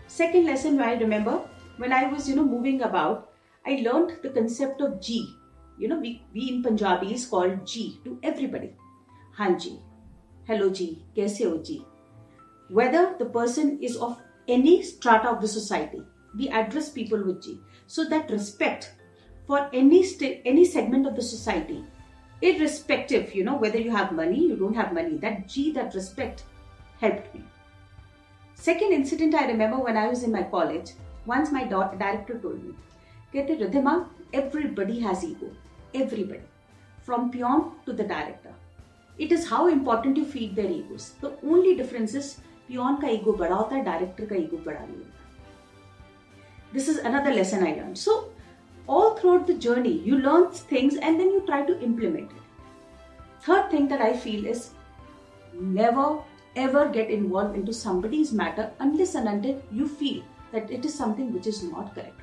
Second 0.08 0.46
lesson 0.46 0.82
I 0.82 0.96
remember, 0.96 1.40
when 1.78 1.94
I 1.94 2.08
was, 2.08 2.28
you 2.28 2.36
know, 2.36 2.44
moving 2.44 2.82
about, 2.82 3.32
I 3.66 3.82
learned 3.86 4.18
the 4.24 4.30
concept 4.32 4.82
of 4.82 5.00
G. 5.00 5.38
You 5.78 5.88
know, 5.88 6.00
we, 6.00 6.26
we 6.34 6.50
in 6.50 6.64
Punjabi 6.64 7.14
is 7.14 7.28
called 7.28 7.66
G 7.66 8.02
to 8.04 8.20
everybody. 8.24 8.74
Hanji, 9.38 9.80
hello 10.52 10.68
जी 10.70 10.86
कैसे 11.16 11.44
हो 11.44 11.58
जी 11.58 11.80
whether 12.70 13.06
the 13.20 13.30
person 13.34 13.70
is 13.84 13.96
of 13.98 14.52
any 14.52 14.76
strata 14.84 15.30
of 15.30 15.42
the 15.42 15.48
society 15.48 16.00
we 16.38 16.48
address 16.60 16.90
people 16.96 17.22
with 17.24 17.40
ji 17.44 17.58
so 17.90 18.04
that 18.10 18.32
respect 18.32 18.86
for 19.50 19.70
any 19.76 20.02
any 20.24 20.66
segment 20.66 21.08
of 21.08 21.14
the 21.14 21.22
society 21.28 21.78
it 22.42 22.60
respective 22.62 23.32
you 23.36 23.44
know 23.46 23.56
whether 23.60 23.80
you 23.80 23.96
have 23.96 24.14
money 24.16 24.40
you 24.40 24.56
don't 24.56 24.78
have 24.78 24.94
money 24.96 25.18
that 25.20 25.46
ji 25.54 25.64
that 25.76 25.96
respect 25.96 26.42
help 27.04 27.32
me 27.36 27.44
second 28.58 28.94
incident 28.94 29.36
I 29.36 29.48
remember 29.48 29.90
one 29.90 29.98
I 29.98 30.08
was 30.08 30.26
in 30.26 30.32
my 30.32 30.44
college 30.52 30.94
once 31.28 31.54
my 31.54 31.66
dot 31.70 31.96
director 32.00 32.38
told 32.40 32.58
me 32.66 32.74
कहते 33.34 33.56
Ridhima 33.64 33.96
everybody 34.36 35.00
has 35.00 35.26
ego 35.26 35.56
everybody 36.02 36.46
from 37.08 37.30
peon 37.30 37.72
to 37.86 37.94
the 37.94 38.08
director 38.08 38.61
It 39.24 39.32
is 39.32 39.48
how 39.48 39.68
important 39.68 40.18
you 40.18 40.26
feed 40.26 40.56
their 40.56 40.70
egos. 40.76 41.14
The 41.22 41.32
only 41.44 41.76
difference 41.80 42.16
is 42.16 42.30
ka 42.68 43.10
ego 43.16 43.34
bada 43.42 43.56
hota 43.58 43.76
hai, 43.76 43.82
director 43.88 44.26
ka 44.26 44.36
ego 44.44 44.58
bada 44.68 44.80
nahi 44.86 45.02
hota. 45.02 45.22
This 46.74 46.88
is 46.94 46.98
another 47.10 47.34
lesson 47.34 47.66
I 47.68 47.74
learned. 47.74 47.98
So, 47.98 48.32
all 48.88 49.16
throughout 49.18 49.46
the 49.46 49.54
journey, 49.66 49.94
you 50.10 50.18
learn 50.18 50.52
things 50.52 50.96
and 50.96 51.20
then 51.20 51.30
you 51.36 51.44
try 51.46 51.62
to 51.68 51.80
implement 51.90 52.32
it. 52.32 52.38
Third 53.42 53.70
thing 53.70 53.88
that 53.90 54.02
I 54.02 54.12
feel 54.26 54.46
is 54.46 54.72
never 55.54 56.08
ever 56.56 56.90
get 56.90 57.10
involved 57.10 57.56
into 57.56 57.74
somebody's 57.74 58.34
matter 58.34 58.72
unless 58.80 59.16
and 59.16 59.28
until 59.28 59.62
you 59.72 59.88
feel 59.88 60.24
that 60.52 60.72
it 60.80 60.84
is 60.84 60.94
something 60.94 61.32
which 61.34 61.48
is 61.48 61.64
not 61.64 61.94
correct. 61.94 62.20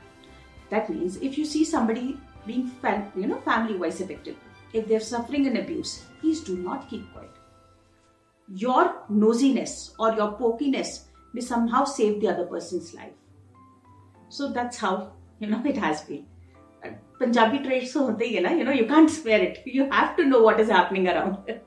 That 0.71 0.91
means 0.91 1.17
if 1.17 1.39
you 1.39 1.45
see 1.45 1.65
somebody 1.65 2.19
being, 2.47 2.71
you 3.15 3.27
know, 3.27 3.41
family-wise 3.45 4.01
affected, 4.01 4.37
if 4.73 4.87
they're 4.87 5.01
suffering 5.01 5.47
an 5.47 5.57
abuse, 5.57 6.05
please 6.21 6.41
do 6.43 6.57
not 6.57 6.89
keep 6.89 7.13
quiet. 7.13 7.31
Your 8.55 9.03
nosiness 9.11 9.93
or 9.99 10.13
your 10.15 10.33
pokiness 10.33 11.05
may 11.33 11.41
somehow 11.41 11.85
save 11.85 12.21
the 12.21 12.29
other 12.29 12.47
person's 12.47 12.95
life. 12.95 13.13
So 14.29 14.53
that's 14.53 14.79
how 14.79 15.13
you 15.39 15.49
know 15.49 15.63
it 15.65 15.77
has 15.77 16.03
been. 16.03 16.27
Punjabi 17.19 17.59
traits 17.59 17.93
so 17.93 18.17
you 18.21 18.41
know, 18.41 18.73
you 18.73 18.87
can't 18.87 19.11
spare 19.11 19.41
it. 19.41 19.63
You 19.67 19.91
have 19.91 20.17
to 20.17 20.25
know 20.25 20.43
what 20.43 20.61
is 20.61 20.69
happening 20.69 21.09
around. 21.09 21.39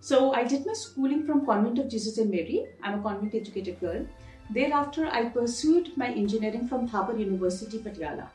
So 0.00 0.32
I 0.32 0.44
did 0.44 0.64
my 0.64 0.74
schooling 0.74 1.26
from 1.26 1.44
Convent 1.44 1.80
of 1.80 1.88
Jesus 1.88 2.18
and 2.18 2.30
Mary. 2.30 2.66
I'm 2.84 3.00
a 3.00 3.02
convent 3.02 3.34
educated 3.34 3.80
girl. 3.80 4.06
Thereafter, 4.50 5.06
I 5.06 5.24
pursued 5.24 5.96
my 5.96 6.06
engineering 6.06 6.68
from 6.68 6.88
Thapar 6.88 7.18
University, 7.18 7.78
Patiala. 7.78 8.28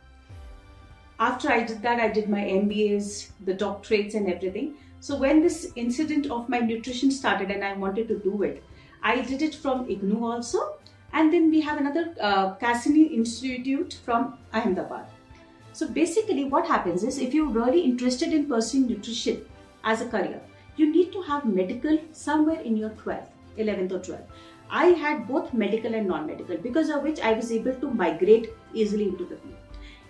After 1.20 1.52
I 1.52 1.64
did 1.64 1.82
that, 1.82 2.00
I 2.00 2.08
did 2.08 2.30
my 2.30 2.42
MBAs, 2.42 3.30
the 3.46 3.54
doctorates, 3.54 4.16
and 4.16 4.32
everything. 4.32 4.76
So 5.00 5.18
when 5.18 5.42
this 5.42 5.72
incident 5.76 6.32
of 6.32 6.50
my 6.50 6.60
nutrition 6.60 7.12
started 7.12 7.52
and 7.52 7.64
I 7.64 7.74
wanted 7.74 8.08
to 8.08 8.20
do 8.20 8.44
it, 8.44 8.64
I 9.04 9.22
did 9.22 9.42
it 9.42 9.54
from 9.54 9.86
IGNOU 9.86 10.22
also. 10.22 10.78
And 11.12 11.32
then 11.32 11.52
we 11.52 11.62
have 11.62 11.78
another 11.78 12.16
uh, 12.20 12.56
Cassini 12.56 13.04
Institute 13.04 14.00
from 14.06 14.40
Ahmedabad. 14.54 15.06
So 15.74 15.88
basically, 15.88 16.46
what 16.46 16.68
happens 16.68 17.04
is 17.04 17.20
if 17.20 17.34
you're 17.34 17.50
really 17.50 17.82
interested 17.82 18.34
in 18.34 18.48
pursuing 18.48 18.88
nutrition 18.88 19.46
as 19.84 20.02
a 20.02 20.08
career, 20.08 20.42
you 20.78 20.92
need 20.92 21.12
to 21.12 21.22
have 21.22 21.46
medical 21.46 22.00
somewhere 22.12 22.62
in 22.62 22.76
your 22.78 22.90
12th, 22.92 23.30
11th 23.58 23.92
or 23.92 24.00
12th. 24.00 24.26
I 24.70 24.86
had 24.88 25.28
both 25.28 25.54
medical 25.54 25.94
and 25.94 26.08
non-medical 26.08 26.58
because 26.58 26.90
of 26.90 27.04
which 27.04 27.20
I 27.20 27.34
was 27.34 27.52
able 27.52 27.76
to 27.76 27.92
migrate 27.92 28.50
easily 28.74 29.10
into 29.10 29.26
the 29.26 29.36
field. 29.36 29.63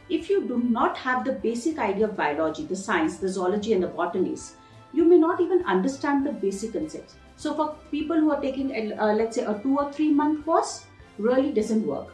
If 0.09 0.29
you 0.29 0.47
do 0.47 0.57
not 0.57 0.97
have 0.97 1.23
the 1.23 1.33
basic 1.33 1.79
idea 1.79 2.05
of 2.05 2.17
biology, 2.17 2.65
the 2.65 2.75
science, 2.75 3.17
the 3.17 3.29
zoology 3.29 3.73
and 3.73 3.83
the 3.83 3.87
botanies, 3.87 4.55
you 4.93 5.05
may 5.05 5.17
not 5.17 5.41
even 5.41 5.65
understand 5.65 6.25
the 6.25 6.31
basic 6.31 6.73
concepts. 6.73 7.15
So 7.35 7.53
for 7.55 7.75
people 7.89 8.17
who 8.17 8.31
are 8.31 8.41
taking, 8.41 8.93
uh, 8.99 9.13
let's 9.13 9.35
say 9.35 9.43
a 9.43 9.59
two 9.59 9.77
or 9.77 9.91
three 9.91 10.11
month 10.11 10.45
course, 10.45 10.85
really 11.17 11.51
doesn't 11.51 11.85
work. 11.85 12.13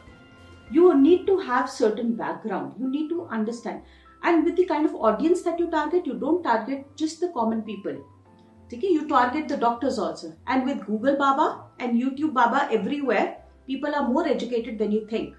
You 0.70 0.96
need 0.96 1.26
to 1.26 1.38
have 1.38 1.68
certain 1.68 2.14
background. 2.14 2.74
You 2.78 2.88
need 2.88 3.08
to 3.08 3.26
understand. 3.26 3.82
And 4.22 4.44
with 4.44 4.56
the 4.56 4.66
kind 4.66 4.86
of 4.86 4.94
audience 4.94 5.42
that 5.42 5.58
you 5.58 5.70
target, 5.70 6.06
you 6.06 6.14
don't 6.14 6.42
target 6.42 6.86
just 6.96 7.20
the 7.20 7.28
common 7.28 7.62
people 7.62 7.96
Okay, 8.72 8.86
you 8.86 9.08
target 9.08 9.48
the 9.48 9.56
doctors 9.56 9.98
also. 9.98 10.32
And 10.46 10.64
with 10.64 10.86
Google 10.86 11.16
Baba 11.16 11.64
and 11.80 12.00
YouTube 12.00 12.32
Baba 12.32 12.68
everywhere, 12.70 13.38
people 13.66 13.92
are 13.92 14.08
more 14.08 14.26
educated 14.26 14.78
than 14.78 14.92
you 14.92 15.08
think 15.08 15.34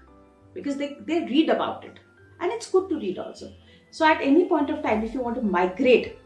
because 0.52 0.76
they, 0.76 0.98
they 1.06 1.20
read 1.20 1.48
about 1.48 1.82
it. 1.84 1.98
And 2.42 2.50
it's 2.50 2.68
good 2.68 2.88
to 2.88 2.98
read 2.98 3.18
also. 3.18 3.52
So 3.92 4.04
at 4.04 4.20
any 4.20 4.46
point 4.46 4.68
of 4.68 4.82
time, 4.82 5.04
if 5.04 5.14
you 5.14 5.20
want 5.20 5.36
to 5.36 5.42
migrate 5.42 6.18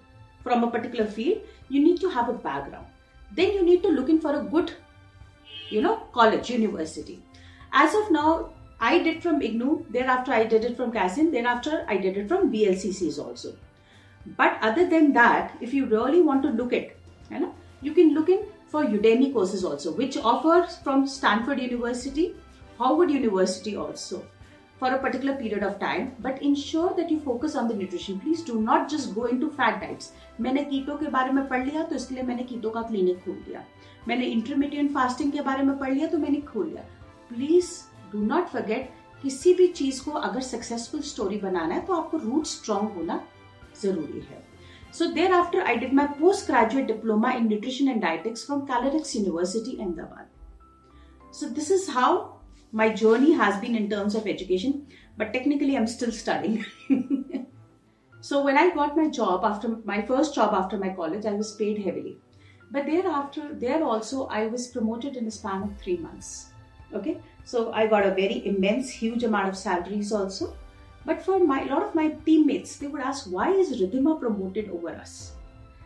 from 0.42 0.64
a 0.64 0.70
particular 0.70 1.04
field, 1.04 1.42
you 1.68 1.82
need 1.84 2.00
to 2.00 2.08
have 2.08 2.30
a 2.30 2.32
background. 2.32 2.86
Then 3.34 3.52
you 3.52 3.62
need 3.62 3.82
to 3.82 3.88
look 3.88 4.08
in 4.08 4.20
for 4.20 4.34
a 4.34 4.42
good, 4.42 4.72
you 5.68 5.82
know, 5.82 5.96
college, 6.14 6.48
university. 6.48 7.22
As 7.72 7.94
of 7.94 8.10
now, 8.10 8.54
I 8.80 9.02
did 9.02 9.22
from 9.22 9.40
IGNOU, 9.40 9.92
thereafter 9.92 10.32
I 10.32 10.44
did 10.44 10.64
it 10.64 10.76
from 10.76 10.90
CASIN, 10.92 11.32
thereafter 11.32 11.84
I 11.86 11.98
did 11.98 12.16
it 12.16 12.28
from 12.28 12.50
VLCCs 12.50 13.18
also. 13.18 13.54
But 14.38 14.58
other 14.62 14.88
than 14.88 15.12
that, 15.12 15.56
if 15.60 15.74
you 15.74 15.84
really 15.84 16.22
want 16.22 16.42
to 16.44 16.48
look 16.48 16.72
at, 16.72 16.96
you 17.30 17.40
know, 17.40 17.54
you 17.82 17.92
can 17.92 18.14
look 18.14 18.30
in 18.30 18.46
for 18.68 18.84
Udemy 18.84 19.34
courses 19.34 19.64
also, 19.64 19.92
which 19.92 20.16
offers 20.16 20.76
from 20.76 21.06
Stanford 21.06 21.60
University, 21.60 22.34
Harvard 22.78 23.10
University 23.10 23.76
also 23.76 24.24
for 24.80 24.88
a 24.94 24.98
particular 24.98 25.34
period 25.36 25.62
of 25.62 25.78
time 25.78 26.08
but 26.26 26.42
ensure 26.42 26.92
that 26.96 27.10
you 27.10 27.18
focus 27.20 27.56
on 27.56 27.68
the 27.68 27.74
nutrition 27.74 28.18
please 28.20 28.42
do 28.42 28.60
not 28.60 28.88
just 28.94 29.14
go 29.14 29.26
into 29.34 29.50
fat 29.60 29.78
diets 29.82 30.10
मैंने 30.40 30.64
keto 30.70 30.96
के 30.98 31.10
बारे 31.10 31.32
में 31.32 31.46
पढ़ 31.48 31.64
लिया 31.66 31.82
तो 31.82 31.96
इसलिए 31.96 32.22
मैंने 32.22 32.42
कीटो 32.44 32.70
का 32.70 32.82
क्लिनिक 32.88 33.24
खोल 33.24 33.34
दिया 33.46 33.64
मैंने 34.08 34.26
इंटरमीडिएट 34.32 34.92
फास्टिंग 34.94 35.32
के 35.32 35.40
बारे 35.42 35.62
में 35.62 35.78
पढ़ 35.78 35.92
लिया 35.92 36.08
तो 36.08 36.18
मैंने 36.18 36.40
खोल 36.52 36.66
लिया 36.68 36.82
प्लीज़ 37.30 37.70
डू 38.12 38.26
नॉट 38.26 38.48
फॉरगेट 38.48 38.90
किसी 39.22 39.54
भी 39.54 39.68
चीज़ 39.80 40.04
को 40.04 40.10
अगर 40.10 40.40
सक्सेसफुल 40.50 41.00
स्टोरी 41.12 41.38
बनाना 41.46 41.74
है 41.74 41.86
तो 41.86 41.94
आपको 41.94 42.18
रूट 42.26 42.46
स्ट्रांग 42.46 42.88
होना 42.96 43.22
ज़रूरी 43.82 44.20
है 44.30 44.44
So 44.92 45.12
thereafter, 45.12 45.62
I 45.62 45.76
did 45.76 45.92
my 45.92 46.06
postgraduate 46.06 46.86
diploma 46.86 47.36
in 47.36 47.48
nutrition 47.48 47.88
and 47.88 48.00
dietetics 48.00 48.44
from 48.44 48.66
Calorex 48.66 49.14
University, 49.14 49.78
Ahmedabad. 49.78 50.26
So 51.30 51.50
this 51.50 51.70
is 51.70 51.90
how 51.90 52.35
my 52.72 52.88
journey 52.88 53.32
has 53.32 53.60
been 53.60 53.74
in 53.74 53.88
terms 53.88 54.14
of 54.14 54.26
education, 54.26 54.86
but 55.16 55.32
technically 55.32 55.76
I'm 55.76 55.86
still 55.86 56.12
studying. 56.12 56.64
so 58.20 58.42
when 58.42 58.58
I 58.58 58.74
got 58.74 58.96
my 58.96 59.08
job 59.08 59.44
after 59.44 59.68
my 59.84 60.02
first 60.02 60.34
job 60.34 60.54
after 60.54 60.76
my 60.76 60.90
college, 60.90 61.26
I 61.26 61.32
was 61.32 61.54
paid 61.54 61.82
heavily. 61.82 62.18
But 62.70 62.86
thereafter, 62.86 63.54
there 63.54 63.84
also 63.84 64.26
I 64.26 64.46
was 64.46 64.68
promoted 64.68 65.16
in 65.16 65.26
a 65.26 65.30
span 65.30 65.62
of 65.62 65.78
three 65.78 65.98
months. 65.98 66.50
Okay, 66.92 67.20
so 67.44 67.72
I 67.72 67.86
got 67.86 68.06
a 68.06 68.10
very 68.14 68.46
immense, 68.46 68.90
huge 68.90 69.24
amount 69.24 69.48
of 69.48 69.56
salaries 69.56 70.12
also. 70.12 70.56
But 71.04 71.22
for 71.22 71.38
my 71.38 71.62
lot 71.64 71.84
of 71.84 71.94
my 71.94 72.08
teammates, 72.24 72.76
they 72.76 72.88
would 72.88 73.00
ask, 73.00 73.26
why 73.26 73.52
is 73.52 73.80
Ridhima 73.80 74.18
promoted 74.18 74.70
over 74.70 74.90
us? 74.90 75.32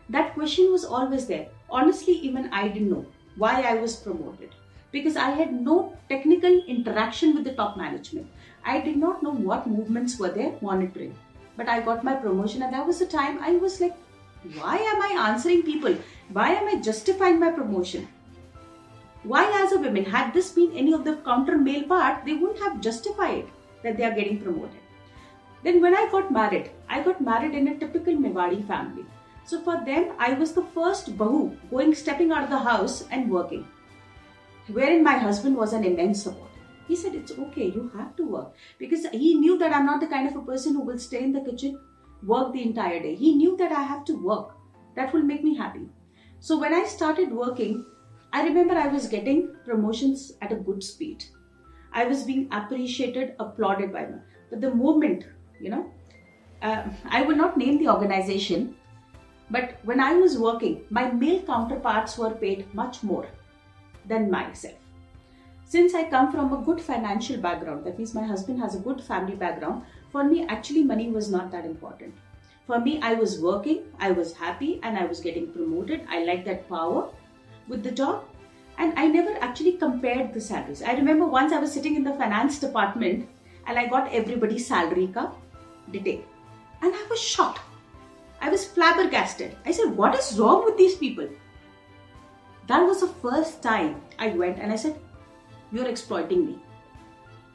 That 0.09 0.33
question 0.33 0.71
was 0.71 0.83
always 0.83 1.27
there. 1.27 1.49
Honestly, 1.69 2.13
even 2.13 2.51
I 2.51 2.67
didn't 2.67 2.89
know 2.89 3.05
why 3.37 3.61
I 3.61 3.75
was 3.75 3.95
promoted 3.95 4.49
because 4.91 5.15
I 5.15 5.29
had 5.29 5.53
no 5.53 5.97
technical 6.09 6.63
interaction 6.67 7.35
with 7.35 7.43
the 7.45 7.53
top 7.53 7.77
management. 7.77 8.27
I 8.63 8.81
did 8.81 8.97
not 8.97 9.23
know 9.23 9.31
what 9.31 9.67
movements 9.67 10.19
were 10.19 10.29
there 10.29 10.53
monitoring. 10.61 11.15
But 11.57 11.69
I 11.69 11.81
got 11.81 12.03
my 12.03 12.15
promotion, 12.15 12.63
and 12.63 12.73
that 12.73 12.85
was 12.85 12.99
the 12.99 13.05
time 13.05 13.39
I 13.41 13.51
was 13.53 13.79
like, 13.81 13.95
why 14.59 14.77
am 14.77 15.01
I 15.01 15.29
answering 15.29 15.63
people? 15.63 15.95
Why 16.33 16.49
am 16.49 16.67
I 16.67 16.81
justifying 16.81 17.39
my 17.39 17.51
promotion? 17.51 18.07
Why, 19.23 19.43
as 19.63 19.71
a 19.71 19.77
woman, 19.77 20.05
had 20.05 20.33
this 20.33 20.51
been 20.51 20.71
any 20.75 20.93
of 20.93 21.03
the 21.03 21.17
counter 21.17 21.57
male 21.57 21.83
part, 21.83 22.25
they 22.25 22.33
wouldn't 22.33 22.59
have 22.59 22.81
justified 22.81 23.45
that 23.83 23.97
they 23.97 24.03
are 24.03 24.15
getting 24.15 24.39
promoted. 24.41 24.79
Then 25.63 25.79
when 25.79 25.95
I 25.95 26.09
got 26.11 26.31
married, 26.31 26.71
I 26.89 27.01
got 27.03 27.21
married 27.21 27.53
in 27.53 27.67
a 27.67 27.77
typical 27.77 28.15
Mewari 28.15 28.65
family. 28.65 29.05
So 29.45 29.61
for 29.61 29.83
them, 29.85 30.13
I 30.17 30.33
was 30.33 30.53
the 30.53 30.65
first 30.73 31.17
bahu 31.17 31.55
going 31.69 31.93
stepping 31.93 32.31
out 32.31 32.43
of 32.43 32.49
the 32.49 32.57
house 32.57 33.03
and 33.11 33.29
working. 33.29 33.67
Wherein 34.73 35.03
my 35.03 35.17
husband 35.17 35.55
was 35.55 35.73
an 35.73 35.83
immense 35.83 36.23
support. 36.23 36.49
He 36.87 36.95
said, 36.95 37.15
It's 37.15 37.31
okay, 37.31 37.65
you 37.65 37.91
have 37.97 38.15
to 38.17 38.25
work. 38.25 38.53
Because 38.77 39.05
he 39.07 39.35
knew 39.35 39.57
that 39.57 39.73
I'm 39.73 39.85
not 39.85 40.01
the 40.01 40.07
kind 40.07 40.27
of 40.27 40.35
a 40.35 40.41
person 40.41 40.73
who 40.73 40.81
will 40.81 40.99
stay 40.99 41.23
in 41.23 41.33
the 41.33 41.41
kitchen, 41.41 41.79
work 42.23 42.53
the 42.53 42.63
entire 42.63 43.01
day. 43.01 43.15
He 43.15 43.35
knew 43.35 43.57
that 43.57 43.71
I 43.71 43.81
have 43.81 44.05
to 44.05 44.13
work. 44.13 44.55
That 44.95 45.13
will 45.13 45.23
make 45.23 45.43
me 45.43 45.55
happy. 45.55 45.87
So 46.39 46.59
when 46.59 46.73
I 46.73 46.85
started 46.85 47.31
working, 47.31 47.85
I 48.33 48.43
remember 48.43 48.75
I 48.75 48.87
was 48.87 49.07
getting 49.07 49.55
promotions 49.65 50.33
at 50.41 50.51
a 50.51 50.55
good 50.55 50.83
speed. 50.83 51.23
I 51.93 52.05
was 52.05 52.23
being 52.23 52.47
appreciated, 52.51 53.35
applauded 53.39 53.91
by 53.91 54.05
them. 54.05 54.21
But 54.49 54.61
the 54.61 54.73
moment 54.73 55.25
you 55.61 55.69
know 55.69 55.85
uh, 56.61 56.83
i 57.17 57.21
will 57.21 57.35
not 57.43 57.57
name 57.57 57.77
the 57.81 57.89
organization 57.95 58.75
but 59.49 59.77
when 59.83 59.99
i 60.07 60.13
was 60.23 60.37
working 60.47 60.81
my 60.89 61.05
male 61.11 61.41
counterparts 61.51 62.17
were 62.17 62.33
paid 62.45 62.73
much 62.81 63.03
more 63.03 63.27
than 64.05 64.29
myself 64.29 64.81
since 65.71 65.93
I 65.95 66.03
come 66.09 66.33
from 66.33 66.51
a 66.51 66.57
good 66.57 66.81
financial 66.81 67.37
background, 67.37 67.85
that 67.85 67.97
means 67.97 68.13
my 68.13 68.25
husband 68.25 68.59
has 68.59 68.75
a 68.75 68.79
good 68.79 69.01
family 69.01 69.35
background, 69.35 69.83
for 70.11 70.25
me, 70.25 70.45
actually, 70.47 70.83
money 70.83 71.09
was 71.09 71.31
not 71.31 71.49
that 71.51 71.63
important. 71.63 72.13
For 72.67 72.77
me, 72.77 72.99
I 73.01 73.13
was 73.13 73.39
working, 73.39 73.83
I 73.97 74.11
was 74.11 74.33
happy, 74.33 74.81
and 74.83 74.97
I 74.97 75.05
was 75.05 75.21
getting 75.21 75.47
promoted. 75.53 76.05
I 76.09 76.25
liked 76.25 76.43
that 76.47 76.67
power 76.67 77.07
with 77.69 77.83
the 77.83 77.91
job, 77.91 78.25
and 78.77 78.99
I 78.99 79.07
never 79.07 79.37
actually 79.39 79.77
compared 79.77 80.33
the 80.33 80.41
salaries. 80.41 80.83
I 80.83 80.91
remember 80.91 81.25
once 81.25 81.53
I 81.53 81.59
was 81.59 81.71
sitting 81.71 81.95
in 81.95 82.03
the 82.03 82.15
finance 82.15 82.59
department 82.59 83.29
and 83.65 83.79
I 83.79 83.87
got 83.87 84.11
everybody's 84.11 84.67
salary 84.67 85.07
ka 85.07 85.31
detail, 85.89 86.21
and 86.81 86.93
I 86.93 87.07
was 87.09 87.21
shocked. 87.21 87.61
I 88.41 88.49
was 88.49 88.65
flabbergasted. 88.65 89.55
I 89.65 89.71
said, 89.71 89.95
What 89.95 90.15
is 90.15 90.37
wrong 90.37 90.65
with 90.65 90.75
these 90.75 90.95
people? 90.95 91.29
That 92.67 92.81
was 92.81 93.01
the 93.01 93.07
first 93.07 93.61
time 93.61 94.01
I 94.19 94.29
went 94.29 94.59
and 94.59 94.71
I 94.71 94.75
said, 94.75 94.99
you're 95.71 95.87
exploiting 95.87 96.45
me. 96.45 96.59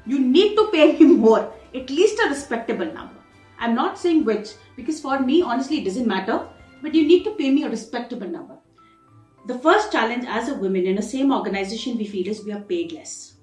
You 0.07 0.19
need 0.19 0.57
to 0.57 0.69
pay 0.73 0.93
me 0.93 1.05
more, 1.05 1.53
at 1.75 1.91
least 1.91 2.21
a 2.21 2.29
respectable 2.29 2.87
number. 2.87 3.21
I'm 3.59 3.75
not 3.75 3.99
saying 3.99 4.25
which, 4.25 4.51
because 4.77 5.01
for 5.01 5.21
me, 5.21 5.43
honestly, 5.43 5.79
it 5.79 5.85
doesn't 5.85 6.07
matter, 6.07 6.47
but 6.83 6.95
you 6.95 7.07
need 7.07 7.25
to 7.25 7.33
pay 7.33 7.51
me 7.51 7.65
a 7.65 7.71
respectable 7.71 8.29
number. 8.29 8.57
The 9.47 9.59
first 9.59 9.93
challenge 9.93 10.25
as 10.29 10.49
a 10.49 10.55
woman 10.55 10.87
in 10.87 10.97
the 10.97 11.03
same 11.03 11.33
organization 11.33 11.97
we 11.97 12.07
feel 12.07 12.29
is 12.29 12.45
we 12.45 12.53
are 12.53 12.61
paid 12.61 12.93
less. 12.93 13.35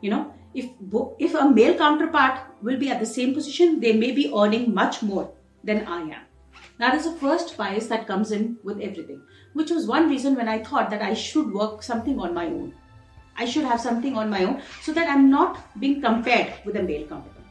You 0.00 0.10
know, 0.10 0.34
if 0.54 0.70
if 1.18 1.34
a 1.34 1.48
male 1.48 1.76
counterpart 1.76 2.40
will 2.62 2.78
be 2.78 2.90
at 2.90 3.00
the 3.00 3.06
same 3.06 3.34
position, 3.34 3.80
they 3.80 3.92
may 3.92 4.12
be 4.12 4.32
earning 4.34 4.72
much 4.72 5.02
more 5.02 5.32
than 5.64 5.86
I 5.86 6.00
am. 6.02 6.22
That 6.78 6.94
is 6.94 7.04
the 7.04 7.18
first 7.18 7.56
bias 7.56 7.88
that 7.88 8.06
comes 8.06 8.30
in 8.30 8.58
with 8.62 8.80
everything, 8.80 9.22
which 9.58 9.70
was 9.76 9.86
one 9.90 10.08
reason 10.10 10.36
when 10.40 10.50
I 10.54 10.58
thought 10.68 10.90
that 10.90 11.02
I 11.02 11.12
should 11.14 11.52
work 11.52 11.82
something 11.82 12.18
on 12.26 12.34
my 12.34 12.46
own. 12.46 12.72
I 13.36 13.46
should 13.52 13.68
have 13.70 13.80
something 13.80 14.16
on 14.16 14.30
my 14.30 14.42
own 14.44 14.60
so 14.82 14.92
that 14.98 15.12
I'm 15.14 15.30
not 15.30 15.62
being 15.84 16.00
compared 16.00 16.52
with 16.64 16.76
a 16.76 16.82
male 16.82 17.06
counterpart. 17.06 17.46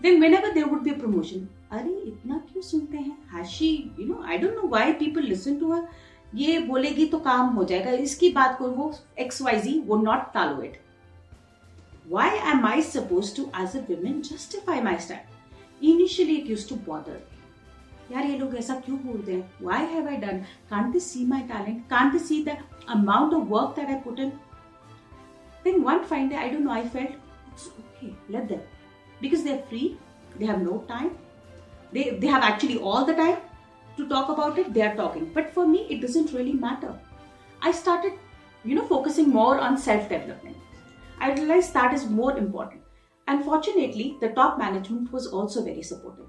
Then 0.00 0.20
whenever 0.20 0.52
there 0.54 0.68
would 0.68 0.84
be 0.84 0.96
a 0.96 1.00
promotion, 1.06 1.48
अरे 1.72 1.90
इतना 2.06 2.38
क्यों 2.52 2.62
सुनते 2.62 2.98
हैं 2.98 3.16
हाशी 3.32 3.68
you 3.98 4.06
know 4.06 4.22
I 4.28 4.38
don't 4.38 4.54
know 4.54 4.68
why 4.68 4.92
people 5.02 5.22
listen 5.32 5.58
to 5.58 5.72
her 5.72 5.86
ये 6.34 6.58
बोलेगी 6.68 7.06
तो 7.12 7.18
काम 7.26 7.54
हो 7.54 7.64
जाएगा 7.64 7.90
इसकी 8.06 8.30
बात 8.38 8.58
को 8.58 8.70
वो 8.70 8.92
एक्स 9.24 9.42
वाई 9.42 9.60
जी 9.60 9.78
वो 9.86 9.96
not 10.02 10.32
follow 10.34 10.62
it 10.62 10.78
why 12.10 12.28
am 12.52 12.64
I 12.66 12.80
supposed 12.80 13.36
to, 13.36 13.48
as 13.54 13.76
a 13.76 13.80
woman, 13.88 14.22
justify 14.28 14.80
my 14.80 14.96
stand? 14.96 15.20
Initially, 15.80 16.38
it 16.38 16.46
used 16.46 16.68
to 16.70 16.74
bother. 16.74 17.20
यार 18.11 18.25
ये 18.25 18.37
लोग 18.37 18.55
ऐसा 18.55 18.75
क्यों 18.85 18.97
बोलते 19.05 19.33
हैं? 19.33 19.65
Why 19.67 19.79
have 19.93 20.09
I 20.13 20.17
done? 20.23 20.41
Can't 20.71 20.95
they 20.95 21.03
see 21.05 21.23
my 21.33 21.41
talent? 21.51 21.85
Can't 21.93 22.13
they 22.15 22.23
see 22.25 22.41
the 22.47 22.57
amount 22.95 23.35
of 23.37 23.49
work 23.55 23.75
that 23.79 23.93
I 23.93 23.99
put 24.07 24.19
in? 24.25 24.31
Then 25.63 25.81
one 25.83 26.03
fine 26.09 26.29
day, 26.29 26.37
I 26.37 26.49
don't 26.49 26.65
know, 26.65 26.71
I 26.71 26.87
felt 26.87 27.15
it's 27.53 27.69
okay, 27.83 28.13
let 28.29 28.47
them. 28.47 28.61
Because 29.21 29.43
they're 29.43 29.63
free, 29.69 29.97
they 30.37 30.45
have 30.45 30.61
no 30.61 30.83
time, 30.87 31.17
they, 31.91 32.09
they 32.21 32.27
have 32.27 32.43
actually 32.43 32.77
all 32.77 33.05
the 33.05 33.15
time 33.15 33.37
to 33.97 34.07
talk 34.07 34.29
about 34.29 34.59
it, 34.59 34.73
they 34.73 34.81
are 34.81 34.95
talking. 34.95 35.31
But 35.33 35.53
for 35.53 35.67
me, 35.67 35.87
it 35.89 36.01
doesn't 36.01 36.33
really 36.33 36.53
matter. 36.53 36.93
I 37.61 37.71
started, 37.71 38.13
you 38.63 38.75
know, 38.75 38.85
focusing 38.85 39.29
more 39.29 39.59
on 39.59 39.77
self 39.77 40.09
development. 40.09 40.57
I 41.19 41.33
realized 41.33 41.73
that 41.73 41.93
is 41.93 42.09
more 42.09 42.37
important. 42.37 42.81
And 43.27 43.43
fortunately, 43.43 44.17
the 44.21 44.29
top 44.29 44.59
management 44.59 45.11
was 45.11 45.27
also 45.27 45.63
very 45.63 45.81
supportive. 45.81 46.25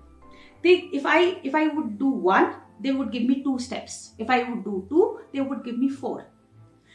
They, 0.62 0.88
if 0.92 1.06
I 1.06 1.38
if 1.42 1.54
I 1.54 1.68
would 1.68 1.98
do 1.98 2.08
one, 2.08 2.54
they 2.80 2.92
would 2.92 3.12
give 3.12 3.24
me 3.24 3.42
two 3.42 3.58
steps. 3.58 4.14
If 4.18 4.30
I 4.30 4.42
would 4.42 4.64
do 4.64 4.86
two, 4.88 5.20
they 5.32 5.40
would 5.40 5.64
give 5.64 5.78
me 5.78 5.88
four. 5.88 6.26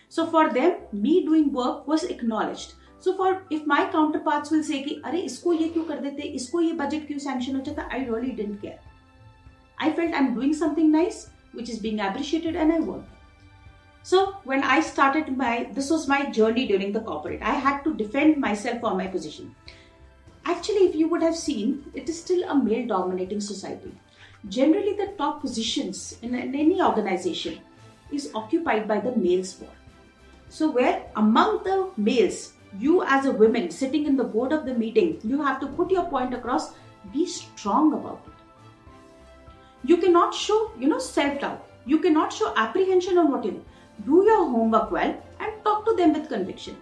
So 0.09 0.25
for 0.27 0.49
them, 0.49 0.75
me 0.91 1.25
doing 1.25 1.51
work 1.53 1.87
was 1.87 2.03
acknowledged. 2.03 2.73
So 2.99 3.15
for 3.17 3.43
if 3.49 3.65
my 3.65 3.85
counterparts 3.91 4.51
will 4.51 4.63
say 4.63 4.83
कि 4.83 5.01
अरे 5.05 5.19
इसको 5.27 5.53
ये 5.53 5.67
क्यों 5.75 5.83
कर 5.83 5.99
देते 6.01 6.23
इसको 6.39 6.61
ये 6.61 6.73
budget 6.81 7.07
क्यों 7.07 7.19
sanction 7.19 7.55
हो 7.55 7.61
जाता 7.69 7.87
I 7.89 8.05
really 8.09 8.33
didn't 8.41 8.61
care. 8.61 8.79
I 9.79 9.91
felt 9.91 10.13
I'm 10.13 10.35
doing 10.35 10.53
something 10.53 10.91
nice 10.91 11.29
which 11.53 11.69
is 11.69 11.79
being 11.79 11.99
appreciated 11.99 12.55
and 12.55 12.73
I 12.73 12.79
worked. 12.79 13.09
So 14.03 14.35
when 14.43 14.63
I 14.63 14.79
started 14.81 15.35
my 15.37 15.67
this 15.73 15.89
was 15.89 16.07
my 16.07 16.25
journey 16.39 16.67
during 16.67 16.91
the 16.91 17.01
corporate. 17.01 17.41
I 17.41 17.55
had 17.67 17.83
to 17.85 17.93
defend 17.95 18.37
myself 18.37 18.81
for 18.81 18.93
my 18.95 19.07
position. 19.07 19.55
Actually, 20.48 20.86
if 20.86 20.94
you 20.94 21.08
would 21.08 21.22
have 21.22 21.34
seen, 21.34 21.84
it 21.92 22.08
is 22.08 22.20
still 22.20 22.48
a 22.48 22.54
male 22.54 22.86
dominating 22.86 23.40
society. 23.40 23.92
Generally, 24.48 24.92
the 24.92 25.12
top 25.18 25.40
positions 25.40 26.18
in, 26.22 26.36
any 26.36 26.80
organization 26.80 27.58
is 28.12 28.30
occupied 28.32 28.86
by 28.86 29.00
the 29.00 29.16
males 29.16 29.52
for. 29.52 29.68
So, 30.48 30.70
where 30.70 31.02
among 31.16 31.64
the 31.64 31.90
males, 31.96 32.52
you 32.78 33.02
as 33.02 33.26
a 33.26 33.32
woman 33.32 33.72
sitting 33.72 34.06
in 34.06 34.16
the 34.16 34.22
board 34.22 34.52
of 34.52 34.64
the 34.66 34.74
meeting, 34.74 35.18
you 35.24 35.42
have 35.42 35.58
to 35.60 35.66
put 35.66 35.90
your 35.90 36.04
point 36.04 36.32
across, 36.32 36.74
be 37.12 37.26
strong 37.26 37.92
about 37.94 38.22
it. 38.28 38.32
You 39.82 39.96
cannot 39.96 40.32
show, 40.32 40.70
you 40.78 40.86
know, 40.86 41.00
self 41.00 41.40
doubt. 41.40 41.66
You 41.86 41.98
cannot 41.98 42.32
show 42.32 42.52
apprehension 42.56 43.18
on 43.18 43.32
what 43.32 43.44
you. 43.44 43.64
Do 44.04 44.24
your 44.24 44.48
homework 44.48 44.92
well 44.92 45.20
and 45.40 45.64
talk 45.64 45.84
to 45.86 45.96
them 45.96 46.12
with 46.12 46.28
conviction. 46.28 46.76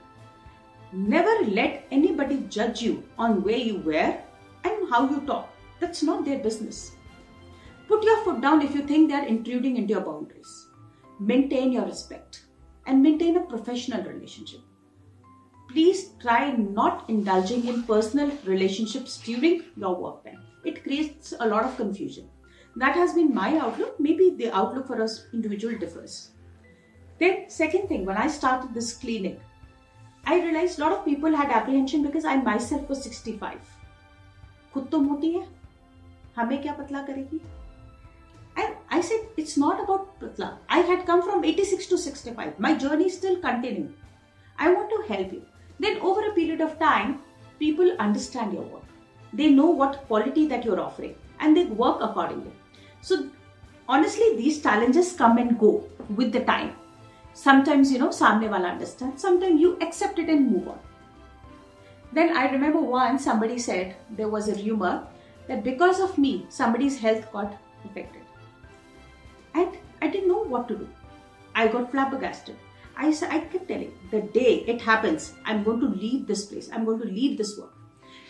Never 0.97 1.47
let 1.47 1.89
anybody 1.91 2.47
judge 2.49 2.81
you 2.81 3.03
on 3.19 3.43
where 3.43 3.57
you 3.57 3.79
wear 3.79 4.23
and 4.63 4.89
how 4.89 5.11
you 5.11 5.23
talk. 5.23 5.53
That's 5.81 6.05
not 6.05 6.25
their 6.25 6.39
business. 6.39 6.93
Put 7.89 8.05
your 8.05 8.23
foot 8.23 8.41
down 8.41 8.63
if 8.63 8.77
you 8.77 8.83
think 8.83 9.11
they 9.11 9.17
are 9.17 9.27
intruding 9.27 9.77
into 9.77 9.95
your 9.95 10.03
boundaries. 10.03 10.69
Maintain 11.19 11.73
your 11.73 11.85
respect 11.85 12.45
and 12.87 13.03
maintain 13.03 13.37
a 13.37 13.41
professional 13.41 14.05
relationship. 14.05 14.61
Please 15.69 16.11
try 16.21 16.53
not 16.53 17.11
indulging 17.11 17.67
in 17.67 17.83
personal 17.83 18.31
relationships 18.45 19.19
during 19.19 19.65
your 19.77 19.97
work 19.97 20.25
time. 20.25 20.45
It 20.65 20.85
creates 20.85 21.35
a 21.41 21.49
lot 21.49 21.65
of 21.65 21.77
confusion. 21.77 22.31
That 22.77 22.95
has 22.95 23.15
been 23.15 23.35
my 23.35 23.59
outlook. 23.59 23.99
Maybe 23.99 24.31
the 24.31 24.57
outlook 24.57 24.87
for 24.87 25.03
us 25.03 25.27
individual 25.33 25.77
differs. 25.77 26.31
Then, 27.19 27.51
second 27.51 27.89
thing, 27.89 28.07
when 28.07 28.17
I 28.17 28.29
started 28.29 28.73
this 28.73 28.93
clinic, 28.93 29.41
I 30.26 30.40
realized 30.40 30.80
a 30.80 30.84
lot 30.84 30.92
of 30.92 31.06
people 31.06 31.36
had 31.36 31.52
apprehension 31.52 32.04
because 32.04 32.26
I 32.26 32.36
myself 32.38 32.90
was 32.90 33.04
65. 33.04 33.58
खुद 34.74 34.88
तो 34.92 35.00
मोटी 35.00 35.32
है 35.34 35.48
हमें 36.36 36.62
क्या 36.62 36.74
पतला 36.74 37.02
करेगी 37.06 37.40
and 38.60 38.76
I 38.90 39.02
said, 39.02 39.28
it's 39.38 39.58
not 39.58 39.82
about 39.84 40.20
Pratla. 40.20 40.58
I 40.68 40.80
had 40.80 41.06
come 41.06 41.22
from 41.22 41.46
86 41.46 41.86
to 41.88 41.98
65. 41.98 42.60
My 42.60 42.74
journey 42.76 43.06
is 43.06 43.18
still 43.18 43.38
continuing. 43.38 43.94
I 44.58 44.74
want 44.74 44.90
to 44.90 45.14
help 45.14 45.32
you. 45.32 45.44
Then, 45.80 46.00
over 46.00 46.28
a 46.28 46.34
period 46.34 46.62
of 46.62 46.78
time, 46.80 47.20
people 47.60 47.96
understand 48.00 48.54
your 48.54 48.64
work. 48.64 48.84
They 49.32 49.50
know 49.50 49.68
what 49.68 50.06
quality 50.08 50.48
that 50.48 50.66
you're 50.66 50.80
offering 50.80 51.16
and 51.40 51.56
they 51.56 51.66
work 51.66 52.02
accordingly. 52.02 52.52
So, 53.02 53.30
honestly, 53.88 54.36
these 54.36 54.62
challenges 54.62 55.14
come 55.14 55.38
and 55.38 55.58
go 55.58 55.88
with 56.16 56.34
the 56.34 56.44
time. 56.44 56.76
Sometimes, 57.35 57.93
you 57.93 57.99
know, 57.99 58.09
samne 58.09 58.49
wala 58.49 58.69
understand. 58.69 59.21
Sometimes 59.21 59.61
you 59.61 59.77
accept 59.81 60.19
it 60.19 60.29
and 60.29 60.51
move 60.51 60.69
on. 60.69 60.79
Then 62.13 62.37
I 62.37 62.49
remember 62.51 62.81
once 62.81 63.25
somebody 63.25 63.59
said 63.59 63.97
there 64.11 64.29
was 64.29 64.49
a 64.49 64.55
rumor 64.55 65.07
that 65.49 65.65
because 65.65 66.01
of 66.01 66.17
me, 66.17 66.47
somebody's 66.49 66.99
health 66.99 67.31
got 67.33 67.57
affected. 67.85 68.23
And 69.55 69.77
I 70.01 70.09
didn't 70.09 70.29
know 70.29 70.45
what 70.45 70.69
to 70.69 70.77
do. 70.77 70.89
I 71.55 71.67
got 71.69 71.91
flabbergasted. 71.91 72.57
I, 72.97 73.09
I 73.29 73.41
kept 73.41 73.67
telling, 73.69 73.93
the 74.13 74.21
day 74.21 74.65
it 74.69 74.81
happens, 74.81 75.35
I'm 75.45 75.65
going 75.65 75.81
to 75.81 75.89
leave 75.89 76.29
this 76.29 76.47
place. 76.47 76.71
I'm 76.73 76.85
going 76.85 77.01
to 77.01 77.07
leave 77.07 77.37
this 77.37 77.59
work. 77.59 77.75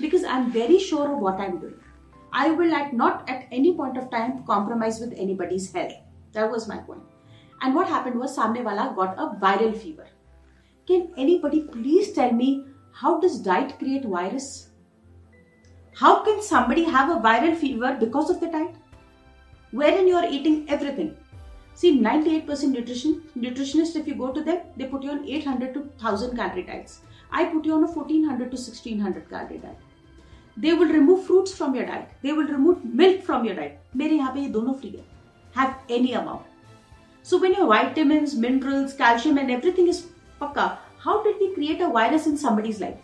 Because 0.00 0.24
I'm 0.24 0.50
very 0.50 0.78
sure 0.78 1.12
of 1.12 1.18
what 1.18 1.38
I'm 1.38 1.58
doing. 1.58 1.78
I 2.32 2.50
will 2.50 2.74
at 2.74 2.94
not 2.94 3.28
at 3.28 3.46
any 3.52 3.74
point 3.74 3.98
of 3.98 4.10
time 4.10 4.44
compromise 4.44 4.98
with 4.98 5.12
anybody's 5.16 5.70
health. 5.72 5.92
That 6.32 6.50
was 6.50 6.66
my 6.66 6.78
point. 6.78 7.02
And 7.63 7.75
what 7.75 7.87
happened 7.87 8.19
was 8.19 8.37
Samne 8.37 8.63
Wala 8.63 8.93
got 8.95 9.17
a 9.17 9.35
viral 9.39 9.75
fever. 9.75 10.07
Can 10.87 11.11
anybody 11.17 11.61
please 11.61 12.13
tell 12.13 12.31
me 12.31 12.65
how 12.91 13.19
does 13.19 13.39
diet 13.39 13.77
create 13.77 14.05
virus? 14.05 14.69
How 15.95 16.23
can 16.23 16.41
somebody 16.41 16.83
have 16.83 17.09
a 17.09 17.19
viral 17.19 17.55
fever 17.55 17.97
because 17.99 18.29
of 18.29 18.39
the 18.39 18.47
diet? 18.47 18.75
wherein 19.71 20.07
you 20.07 20.15
are 20.15 20.27
eating 20.27 20.65
everything. 20.69 21.15
See, 21.73 21.99
98% 22.01 22.71
nutrition 22.71 23.23
nutritionist, 23.37 23.95
if 23.95 24.07
you 24.07 24.15
go 24.15 24.31
to 24.31 24.43
them, 24.43 24.59
they 24.75 24.85
put 24.85 25.03
you 25.03 25.11
on 25.11 25.27
800 25.27 25.73
to 25.73 25.79
1000 25.81 26.35
calorie 26.35 26.63
diets. 26.63 27.01
I 27.31 27.45
put 27.45 27.65
you 27.65 27.73
on 27.73 27.83
a 27.83 27.87
1400 27.87 28.51
to 28.51 28.57
1600 28.57 29.29
calorie 29.29 29.59
diet. 29.59 29.77
They 30.57 30.73
will 30.73 30.89
remove 30.89 31.25
fruits 31.25 31.55
from 31.55 31.75
your 31.75 31.85
diet. 31.85 32.09
They 32.21 32.33
will 32.33 32.47
remove 32.47 32.83
milk 32.83 33.23
from 33.23 33.45
your 33.45 33.55
diet. 33.55 33.79
मेरे 33.95 34.17
यहाँ 34.17 34.33
पे 34.33 34.41
ये 34.41 34.49
दोनों 34.51 34.73
free 34.81 34.91
है. 34.97 35.03
Have 35.55 35.75
any 35.89 36.13
amount. 36.13 36.41
So 37.24 37.40
when 37.40 37.54
your 37.54 37.66
vitamins, 37.66 38.36
minerals, 38.36 38.94
calcium, 38.94 39.38
and 39.38 39.50
everything 39.50 39.88
is 39.88 40.06
pakka, 40.40 40.78
how 40.98 41.22
did 41.24 41.40
we 41.40 41.52
create 41.54 41.80
a 41.80 41.88
virus 41.88 42.28
in 42.28 42.36
somebody's 42.36 42.80
life? 42.80 42.98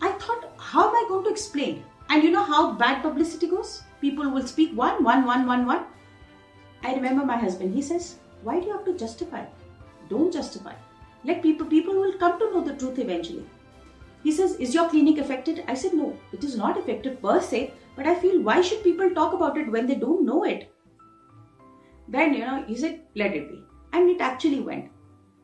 I 0.00 0.12
thought, 0.12 0.52
how 0.58 0.88
am 0.88 0.94
I 0.94 1.06
going 1.08 1.24
to 1.24 1.30
explain? 1.30 1.82
And 2.08 2.22
you 2.22 2.30
know 2.30 2.44
how 2.44 2.72
bad 2.84 3.02
publicity 3.02 3.48
goes? 3.48 3.82
people 4.02 4.28
will 4.28 4.46
speak 4.46 4.76
one, 4.76 5.02
one, 5.04 5.24
one, 5.24 5.46
one, 5.46 5.64
one. 5.64 5.84
I 6.82 6.94
remember 6.94 7.24
my 7.24 7.36
husband, 7.36 7.74
he 7.74 7.80
says, 7.80 8.16
Why 8.42 8.58
do 8.60 8.66
you 8.66 8.72
have 8.72 8.84
to 8.84 8.98
justify? 8.98 9.44
Don't 10.10 10.32
justify. 10.32 10.74
Like 11.24 11.42
people, 11.42 11.66
people 11.66 11.94
will 11.94 12.18
come 12.18 12.38
to 12.38 12.50
know 12.52 12.64
the 12.64 12.74
truth 12.74 12.98
eventually. 12.98 13.46
He 14.24 14.32
says, 14.32 14.56
Is 14.56 14.74
your 14.74 14.88
clinic 14.90 15.18
affected? 15.18 15.64
I 15.68 15.74
said, 15.74 15.94
No, 15.94 16.16
it 16.32 16.44
is 16.44 16.56
not 16.56 16.76
affected 16.76 17.22
per 17.22 17.40
se, 17.40 17.72
but 17.94 18.06
I 18.06 18.16
feel 18.16 18.42
why 18.42 18.60
should 18.60 18.82
people 18.82 19.10
talk 19.10 19.32
about 19.32 19.56
it 19.56 19.70
when 19.70 19.86
they 19.86 19.94
don't 19.94 20.26
know 20.26 20.42
it? 20.44 20.74
Then, 22.12 22.34
you 22.34 22.40
know, 22.40 22.62
he 22.68 22.76
said, 22.76 23.00
Let 23.16 23.34
it 23.34 23.48
be. 23.50 23.64
And 23.94 24.10
it 24.10 24.20
actually 24.20 24.60
went. 24.60 24.90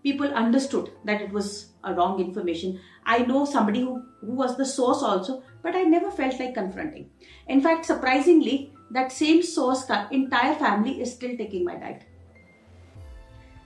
People 0.02 0.32
understood 0.34 0.92
that 1.04 1.22
it 1.22 1.32
was 1.32 1.72
a 1.82 1.94
wrong 1.94 2.20
information. 2.20 2.78
I 3.04 3.20
know 3.20 3.44
somebody 3.46 3.80
who, 3.80 4.02
who 4.20 4.34
was 4.34 4.56
the 4.56 4.66
source 4.66 5.02
also, 5.02 5.42
but 5.62 5.74
I 5.74 5.82
never 5.82 6.10
felt 6.10 6.38
like 6.38 6.54
confronting. 6.54 7.10
In 7.48 7.62
fact, 7.62 7.86
surprisingly, 7.86 8.72
that 8.90 9.12
same 9.12 9.42
source 9.42 9.86
entire 10.10 10.54
family 10.54 11.00
is 11.00 11.12
still 11.12 11.36
taking 11.36 11.64
my 11.64 11.76
diet. 11.76 12.02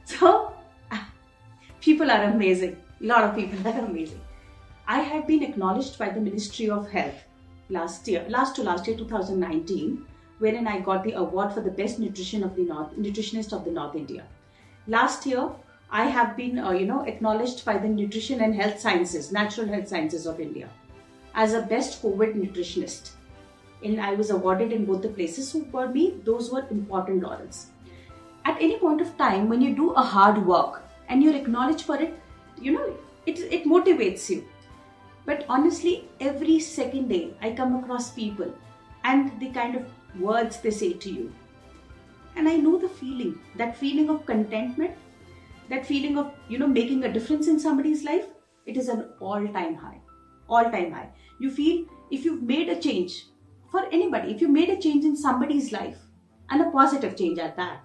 So, 0.04 0.54
people 1.80 2.10
are 2.10 2.24
amazing. 2.24 2.76
A 3.00 3.06
lot 3.06 3.24
of 3.24 3.34
people 3.34 3.66
are 3.66 3.84
amazing. 3.84 4.20
I 4.86 5.00
have 5.00 5.26
been 5.26 5.42
acknowledged 5.42 5.98
by 5.98 6.10
the 6.10 6.20
Ministry 6.20 6.70
of 6.70 6.90
Health 6.90 7.24
last 7.68 8.06
year, 8.06 8.24
last 8.28 8.56
to 8.56 8.62
last 8.62 8.86
year, 8.86 8.96
2019, 8.96 10.06
wherein 10.42 10.66
I 10.66 10.80
got 10.80 11.04
the 11.04 11.12
award 11.12 11.52
for 11.54 11.60
the 11.60 11.70
best 11.70 12.00
nutrition 12.00 12.42
of 12.42 12.56
the 12.56 12.64
North, 12.64 12.96
nutritionist 12.96 13.52
of 13.56 13.64
the 13.64 13.70
North 13.70 13.94
India. 13.94 14.24
Last 14.88 15.24
year, 15.24 15.50
I 15.88 16.06
have 16.06 16.36
been, 16.36 16.58
uh, 16.58 16.72
you 16.72 16.86
know, 16.86 17.02
acknowledged 17.02 17.64
by 17.64 17.78
the 17.78 17.88
Nutrition 17.88 18.40
and 18.40 18.54
Health 18.60 18.80
Sciences, 18.80 19.30
Natural 19.30 19.68
Health 19.68 19.86
Sciences 19.86 20.26
of 20.26 20.40
India, 20.40 20.68
as 21.34 21.54
a 21.54 21.62
best 21.62 22.02
COVID 22.02 22.34
nutritionist. 22.34 23.12
And 23.84 24.00
I 24.00 24.14
was 24.14 24.30
awarded 24.30 24.72
in 24.72 24.84
both 24.84 25.02
the 25.02 25.14
places. 25.20 25.48
So 25.52 25.64
for 25.70 25.88
me, 25.88 26.14
those 26.24 26.50
were 26.50 26.66
important 26.70 27.22
laurels. 27.22 27.66
At 28.44 28.60
any 28.60 28.78
point 28.78 29.00
of 29.00 29.16
time, 29.16 29.48
when 29.48 29.60
you 29.60 29.76
do 29.76 29.90
a 29.92 30.02
hard 30.02 30.44
work 30.44 30.82
and 31.08 31.22
you're 31.22 31.36
acknowledged 31.36 31.82
for 31.82 32.02
it, 32.02 32.18
you 32.60 32.72
know, 32.72 32.96
it, 33.26 33.38
it 33.38 33.64
motivates 33.64 34.28
you. 34.28 34.44
But 35.24 35.46
honestly, 35.48 36.08
every 36.20 36.58
second 36.58 37.08
day, 37.08 37.34
I 37.40 37.52
come 37.52 37.76
across 37.76 38.10
people 38.10 38.52
and 39.04 39.38
the 39.40 39.50
kind 39.50 39.76
of 39.76 39.86
words 40.19 40.59
they 40.61 40.71
say 40.71 40.93
to 40.93 41.09
you. 41.09 41.33
And 42.35 42.47
I 42.47 42.57
know 42.57 42.77
the 42.77 42.89
feeling, 42.89 43.39
that 43.55 43.77
feeling 43.77 44.09
of 44.09 44.25
contentment, 44.25 44.91
that 45.69 45.85
feeling 45.85 46.17
of, 46.17 46.31
you 46.47 46.59
know, 46.59 46.67
making 46.67 47.03
a 47.03 47.11
difference 47.11 47.47
in 47.47 47.59
somebody's 47.59 48.03
life, 48.03 48.25
it 48.65 48.77
is 48.77 48.89
an 48.89 49.09
all 49.19 49.47
time 49.47 49.75
high. 49.75 49.99
All 50.47 50.63
time 50.63 50.91
high. 50.91 51.09
You 51.39 51.51
feel 51.51 51.85
if 52.11 52.23
you've 52.23 52.43
made 52.43 52.69
a 52.69 52.79
change 52.79 53.25
for 53.71 53.85
anybody, 53.91 54.31
if 54.31 54.41
you 54.41 54.47
made 54.47 54.69
a 54.69 54.79
change 54.79 55.03
in 55.03 55.15
somebody's 55.15 55.71
life 55.71 55.97
and 56.49 56.61
a 56.61 56.71
positive 56.71 57.17
change 57.17 57.39
at 57.39 57.57
that, 57.57 57.83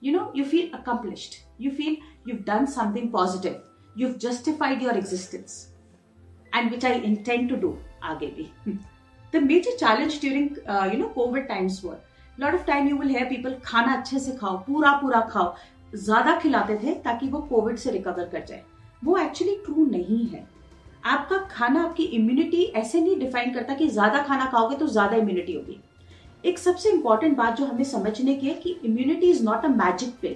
you 0.00 0.12
know, 0.12 0.30
you 0.34 0.44
feel 0.44 0.74
accomplished. 0.74 1.44
You 1.58 1.70
feel 1.70 1.96
you've 2.24 2.44
done 2.44 2.66
something 2.66 3.10
positive. 3.10 3.62
You've 3.96 4.18
justified 4.18 4.82
your 4.82 4.96
existence 4.96 5.68
and 6.52 6.70
which 6.70 6.84
I 6.84 6.92
intend 6.92 7.48
to 7.50 7.56
do 7.56 7.76
आगे 8.02 8.26
भी. 8.36 8.50
The 9.33 9.39
major 9.41 9.71
challenge 9.79 10.19
during 10.19 10.45
uh, 10.67 10.89
you 10.91 10.97
know 10.99 11.09
COVID 11.15 11.47
times 11.47 11.83
were 11.83 11.97
lot 12.37 12.55
of 12.55 12.65
time 12.65 12.87
you 12.87 12.97
will 12.97 13.09
hear 13.09 13.25
खाना 13.65 13.93
अच्छे 13.97 14.19
से 14.19 14.31
खाओ 14.37 14.57
पूरा 14.67 14.91
पूरा 15.01 15.19
खाओ 15.31 15.53
ज़्यादा 15.95 16.35
खिलाते 16.39 16.75
थे 16.83 16.93
ताकि 17.03 17.27
वो 17.29 17.39
कोविड 17.49 17.77
से 17.77 17.91
रिकवर 17.91 18.29
कर 18.31 18.43
जाए. 18.47 18.63
वो 19.01 19.17
एक्चुअली 19.17 19.55
ट्रू 19.65 19.85
नहीं 19.85 20.25
है। 20.29 20.47
आपका 21.05 21.37
खाना 21.51 21.83
आपकी 21.83 22.03
इम्यूनिटी 22.03 22.63
ऐसे 22.75 23.01
नहीं 23.01 23.19
डिफाइन 23.19 23.53
करता 23.53 23.73
कि 23.75 23.87
ज़्यादा 23.89 24.21
खाना 24.23 24.45
खाओगे 24.51 24.75
तो 24.75 24.87
ज़्यादा 24.87 25.17
इम्यूनिटी 25.17 25.53
होगी। 25.53 25.79
एक 26.43 26.59
सबसे 26.59 26.89
इंपॉर्टेंट 26.91 27.37
बात 27.37 27.57
जो 27.57 27.65
हमें 27.65 27.83
समझने 27.83 28.35
की 28.35 28.47
है 28.47 28.53
कि 28.55 28.79
immunity 28.85 29.29
is 29.31 29.43
not 29.45 29.65
a 29.65 29.69
magic 29.69 30.13
pill 30.21 30.35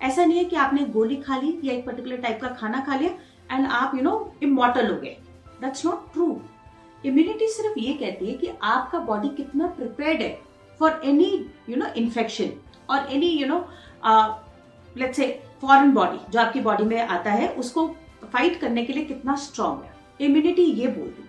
ऐसा 0.00 0.24
नहीं 0.24 0.38
है 0.38 0.44
कि 0.44 0.56
आपने 0.56 0.84
गोली 0.94 1.16
खा 1.18 1.36
ली 1.36 1.58
या 1.64 1.74
एक 1.74 1.84
पर्टिकुलर 1.86 2.16
टाइप 2.16 2.40
का 2.42 2.48
खाना 2.60 2.80
खा 2.86 2.96
लिया 2.96 3.10
एंड 3.52 3.66
आप 3.66 3.94
यू 3.94 4.02
नो 4.02 4.12
इमोटल 4.42 4.90
हो 4.92 5.00
गए। 5.00 5.16
दैट्स 5.60 5.86
नॉट 5.86 6.12
ट्रू 6.12 6.26
इम्यूनिटी 7.04 7.46
सिर्फ़ 7.48 7.78
ये 7.78 7.92
कहती 7.94 8.26
है 8.26 8.36
कि 8.38 8.50
आपका 8.62 8.98
बॉडी 8.98 9.28
कितना 9.36 9.66
प्रिपेयर्ड 9.76 10.22
है 10.22 10.38
for 10.80 11.00
any 11.04 11.30
you 11.68 11.76
know 11.76 11.86
infection 11.96 12.50
और 12.90 13.12
any 13.12 13.28
you 13.28 13.46
know 13.46 13.58
let's 14.96 15.16
say 15.16 15.28
foreign 15.60 15.92
body 15.92 16.18
जो 16.32 16.40
आपकी 16.40 16.60
बॉडी 16.60 16.84
में 16.84 16.98
आता 16.98 17.30
है, 17.32 17.48
उसको 17.48 17.86
फाइट 18.24 18.60
करने 18.60 18.84
के 18.84 18.92
लिए 18.92 19.04
कितना 19.04 19.34
स्ट्रांग 19.36 19.82
है। 19.82 20.26
इम्यूनिटी 20.26 20.62
ये 20.62 20.86
बोलती 20.88 21.22
है। 21.22 21.28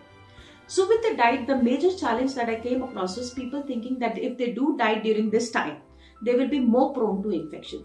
So 0.69 0.83
with 0.85 1.15
diet 1.17 1.45
the 1.47 1.63
major 1.63 1.91
challenge 1.91 2.35
that 2.35 2.49
I 2.49 2.55
came 2.57 2.81
across 2.81 3.15
this 3.19 3.29
people 3.29 3.63
thinking 3.69 3.97
that 3.97 4.17
if 4.19 4.33
they 4.37 4.47
do 4.53 4.71
diet 4.79 5.01
during 5.03 5.31
this 5.31 5.53
time 5.53 5.75
they 6.21 6.33
will 6.33 6.47
be 6.49 6.59
more 6.67 6.93
prone 6.93 7.21
to 7.21 7.31
infection 7.31 7.83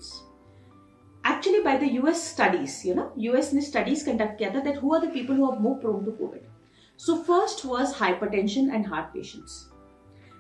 actually 1.25 1.61
by 1.63 1.79
the 1.79 1.93
US 1.93 2.29
studies 2.33 2.81
you 2.89 2.95
know 2.95 3.13
US 3.19 3.53
ने 3.55 3.61
studies 3.61 4.05
conduct 4.07 4.39
किया 4.39 4.51
था 4.55 4.61
that 4.61 4.83
who 4.83 4.99
the 4.99 5.11
people 5.15 5.37
who 5.37 5.53
more 5.61 5.79
prone 5.81 6.05
to 6.05 6.11
Covid 6.21 6.56
So 6.98 7.24
first 7.24 7.66
was 7.66 7.94
hypertension 7.96 8.74
and 8.74 8.86
heart 8.86 9.14
patients. 9.14 9.70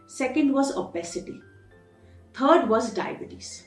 Second 0.08 0.54
was 0.54 0.76
obesity. 0.76 1.41
Third 2.34 2.70
was 2.70 2.94
diabetes. 2.94 3.65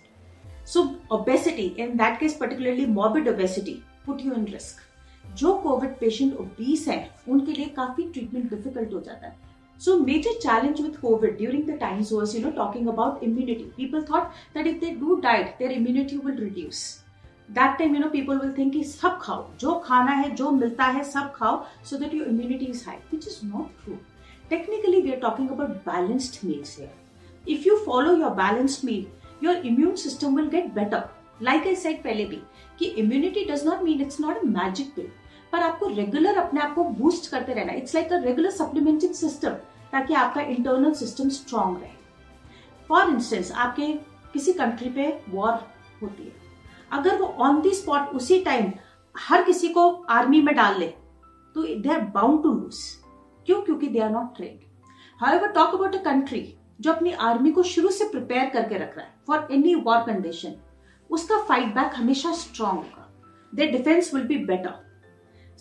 So 0.65 0.97
obesity, 1.11 1.75
in 1.79 1.97
that 1.97 2.21
case 2.21 2.37
particularly 2.37 2.87
morbid 2.87 3.27
obesity, 3.29 3.83
put 4.07 4.21
you 4.21 4.35
in 4.35 4.47
risk. 4.47 4.81
जो 5.37 5.53
Covid 5.63 5.97
patient 5.99 6.37
obese 6.41 6.87
है 6.89 6.99
उनके 7.29 7.53
लिए 7.53 7.69
काफी 7.77 8.03
treatment 8.13 8.51
difficult 8.51 8.93
हो 8.95 9.01
जाता 9.01 9.27
है 9.27 9.37
So 9.79 9.95
major 9.99 10.33
challenge 10.43 10.81
with 10.81 11.01
COVID 11.01 11.37
during 11.39 11.67
the 11.67 11.77
times 11.79 12.11
was, 12.17 12.35
you 12.35 12.43
know, 12.43 12.53
talking 12.53 12.87
about 12.89 13.23
immunity. 13.23 13.65
People 13.77 14.05
thought 14.11 14.37
that 14.55 14.69
if 14.73 14.81
they 14.81 14.95
do 14.95 15.21
diet, 15.21 15.57
their 15.59 15.73
immunity 15.73 16.19
will 16.27 16.37
reduce. 16.37 16.83
That 17.50 17.78
time 17.78 17.96
you 17.96 18.02
know 18.02 18.10
people 18.10 18.40
will 18.40 18.54
think 18.58 18.72
कि 18.74 18.84
सब 18.84 19.18
खाओ, 19.22 19.46
जो 19.60 19.74
खाना 19.86 20.12
है, 20.12 20.30
जो 20.36 20.52
मिलता 20.52 20.86
है, 20.86 21.04
सब 21.04 21.32
खाओ 21.36 21.64
so 21.86 21.98
that 21.98 22.14
your 22.14 22.28
immunity 22.28 22.66
is 22.66 22.84
high 22.88 22.98
which 23.12 23.28
is 23.28 23.40
not 23.46 23.84
true 23.84 23.98
technically 24.50 25.02
we 25.02 25.12
are 25.12 25.20
talking 25.20 25.50
about 25.50 25.70
balanced 25.86 26.38
meals 26.48 26.78
here 26.80 27.52
if 27.52 27.68
you 27.68 27.78
follow 27.86 28.16
your 28.18 28.30
balanced 28.36 28.86
meal 28.86 29.06
your 29.44 29.66
immune 29.68 29.96
system 29.96 30.36
will 30.36 30.50
get 30.50 30.74
better 30.74 31.10
like 31.42 31.68
I 31.68 31.76
said 31.76 32.04
पहले 32.04 32.26
भी, 32.26 32.42
कि 32.80 32.86
immunity 32.86 33.46
does 33.46 33.66
not 33.66 33.82
mean 33.84 34.02
it's 34.02 34.20
not 34.22 34.38
a 34.38 34.46
magic 34.48 34.94
pill 34.96 35.08
पर 35.52 35.60
आपको 35.60 35.88
regular 35.88 36.38
अपने 36.38 36.62
आप 36.62 36.74
को 36.76 36.84
boost 36.84 37.30
करते 37.32 37.54
रहना 37.54 37.74
it's 37.74 37.96
like 37.96 38.14
a 38.14 38.20
regular 38.24 38.52
supplementing 38.52 39.14
system 39.16 39.54
ताकि 39.92 40.14
आपका 40.14 40.42
इंटरनल 40.42 40.94
सिस्टम 40.94 41.30
स्ट्रांग 41.30 41.78
रहे. 41.78 41.90
फॉर 42.90 43.10
इंस्टेंस 43.10 43.52
आपके 43.52 43.88
किसी 44.34 44.54
कंट्री 44.54 44.90
पे 44.90 45.08
वॉर 45.30 45.54
होती 46.02 46.24
है 46.24 46.39
अगर 46.92 47.22
वो 47.22 47.28
ऑन 47.28 47.62
दी 47.62 47.74
स्पॉट 47.74 48.16
उसी 48.16 48.40
टाइम 48.44 48.72
हर 49.16 49.44
किसी 49.44 49.68
को 49.68 49.90
आर्मी 50.10 50.42
में 50.42 50.56
डाल 50.56 50.80
ले 50.80 50.88
तो 51.56 51.64
they 51.64 51.90
are 51.90 52.02
bound 52.02 52.44
to 52.44 52.54
lose 52.54 52.80
क्यों? 53.48 53.62
क्योंकि 53.62 53.88
they 53.88 54.00
are 54.00 54.10
not 54.10 54.36
train 54.36 54.60
how 55.20 55.48
talk 55.48 55.74
about 55.76 55.96
a 55.96 56.04
country 56.04 56.56
जो 56.82 56.92
अपनी 56.94 57.12
आर्मी 57.12 57.52
को 57.52 57.64
शुरू 57.64 57.90
से 57.92 58.10
प्रिपेयर 58.10 58.50
करके 58.50 58.78
रख 58.78 58.98
रहा 58.98 59.06
है 59.06 59.14
फॉर 59.28 59.48
एनी 59.52 59.76
वॉर 59.76 59.98
कंडीशन 59.98 60.56
उसका 61.10 61.42
फाइट 61.44 61.74
बैक 61.76 61.96
हमेशा 61.96 62.32
स्ट्रांग 62.34 62.78
होगा. 62.78 63.10
Their 63.54 63.72
defence 63.72 64.14
will 64.14 64.24
be 64.24 64.38
better 64.46 64.74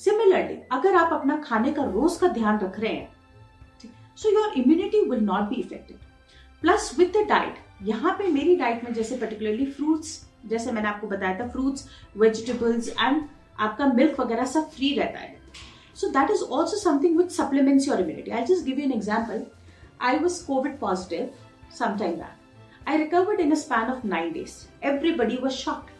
similarly 0.01 0.55
अगर 0.73 0.95
आप 0.95 1.13
अपना 1.13 1.37
खाने 1.37 1.73
का 1.73 1.85
रोज 1.85 2.17
का 2.17 2.29
ध्यान 2.29 2.59
रख 2.59 2.79
रहे 2.81 2.93
हैं 2.93 3.17
so 4.19 4.31
your 4.31 4.53
immunity 4.53 5.01
will 5.11 5.21
not 5.21 5.49
be 5.49 5.57
affected 5.57 5.97
plus 6.63 6.95
with 6.99 7.13
the 7.17 7.27
diet 7.29 7.59
यहाँ 7.83 8.15
पे 8.19 8.29
मेरी 8.33 8.57
डाइट 8.57 8.85
में 8.85 8.93
जैसे 8.95 9.17
पर्टिकुलरली 9.17 9.67
फ्रूट्स 9.67 10.28
जैसे 10.49 10.73
मैंने 10.73 10.89
आपको 10.89 11.07
बताया 11.07 11.39
था 11.41 11.49
फ्रूट्स 11.49 11.89
वेजिटेबल्स 12.17 12.89
एंड 13.01 13.23
आपका 13.59 13.87
मिल्क 13.93 14.21
वगैरह 14.21 14.45
सब 14.55 14.71
फ्री 14.71 14.95
रहता 14.99 15.19
है 15.19 15.37
so 16.01 16.09
that 16.19 16.31
is 16.31 16.43
also 16.45 16.77
something 16.79 17.19
which 17.19 17.31
supplements 17.33 17.89
your 17.89 18.01
immunity 18.01 18.31
I 18.31 18.45
just 18.53 18.65
give 18.67 18.79
you 18.79 18.85
an 18.85 18.93
example 18.93 19.45
I 20.09 20.19
was 20.19 20.45
Covid 20.47 20.79
positive 20.81 21.31
sometime 21.71 22.19
back. 22.19 22.37
I 22.87 22.97
recovered 22.97 23.41
in 23.41 23.53
a 23.53 23.57
span 23.57 23.91
of 23.91 24.05
nine 24.05 24.33
days. 24.33 24.69
Everybody 24.83 25.39
was 25.39 25.59
shocked. 25.59 25.91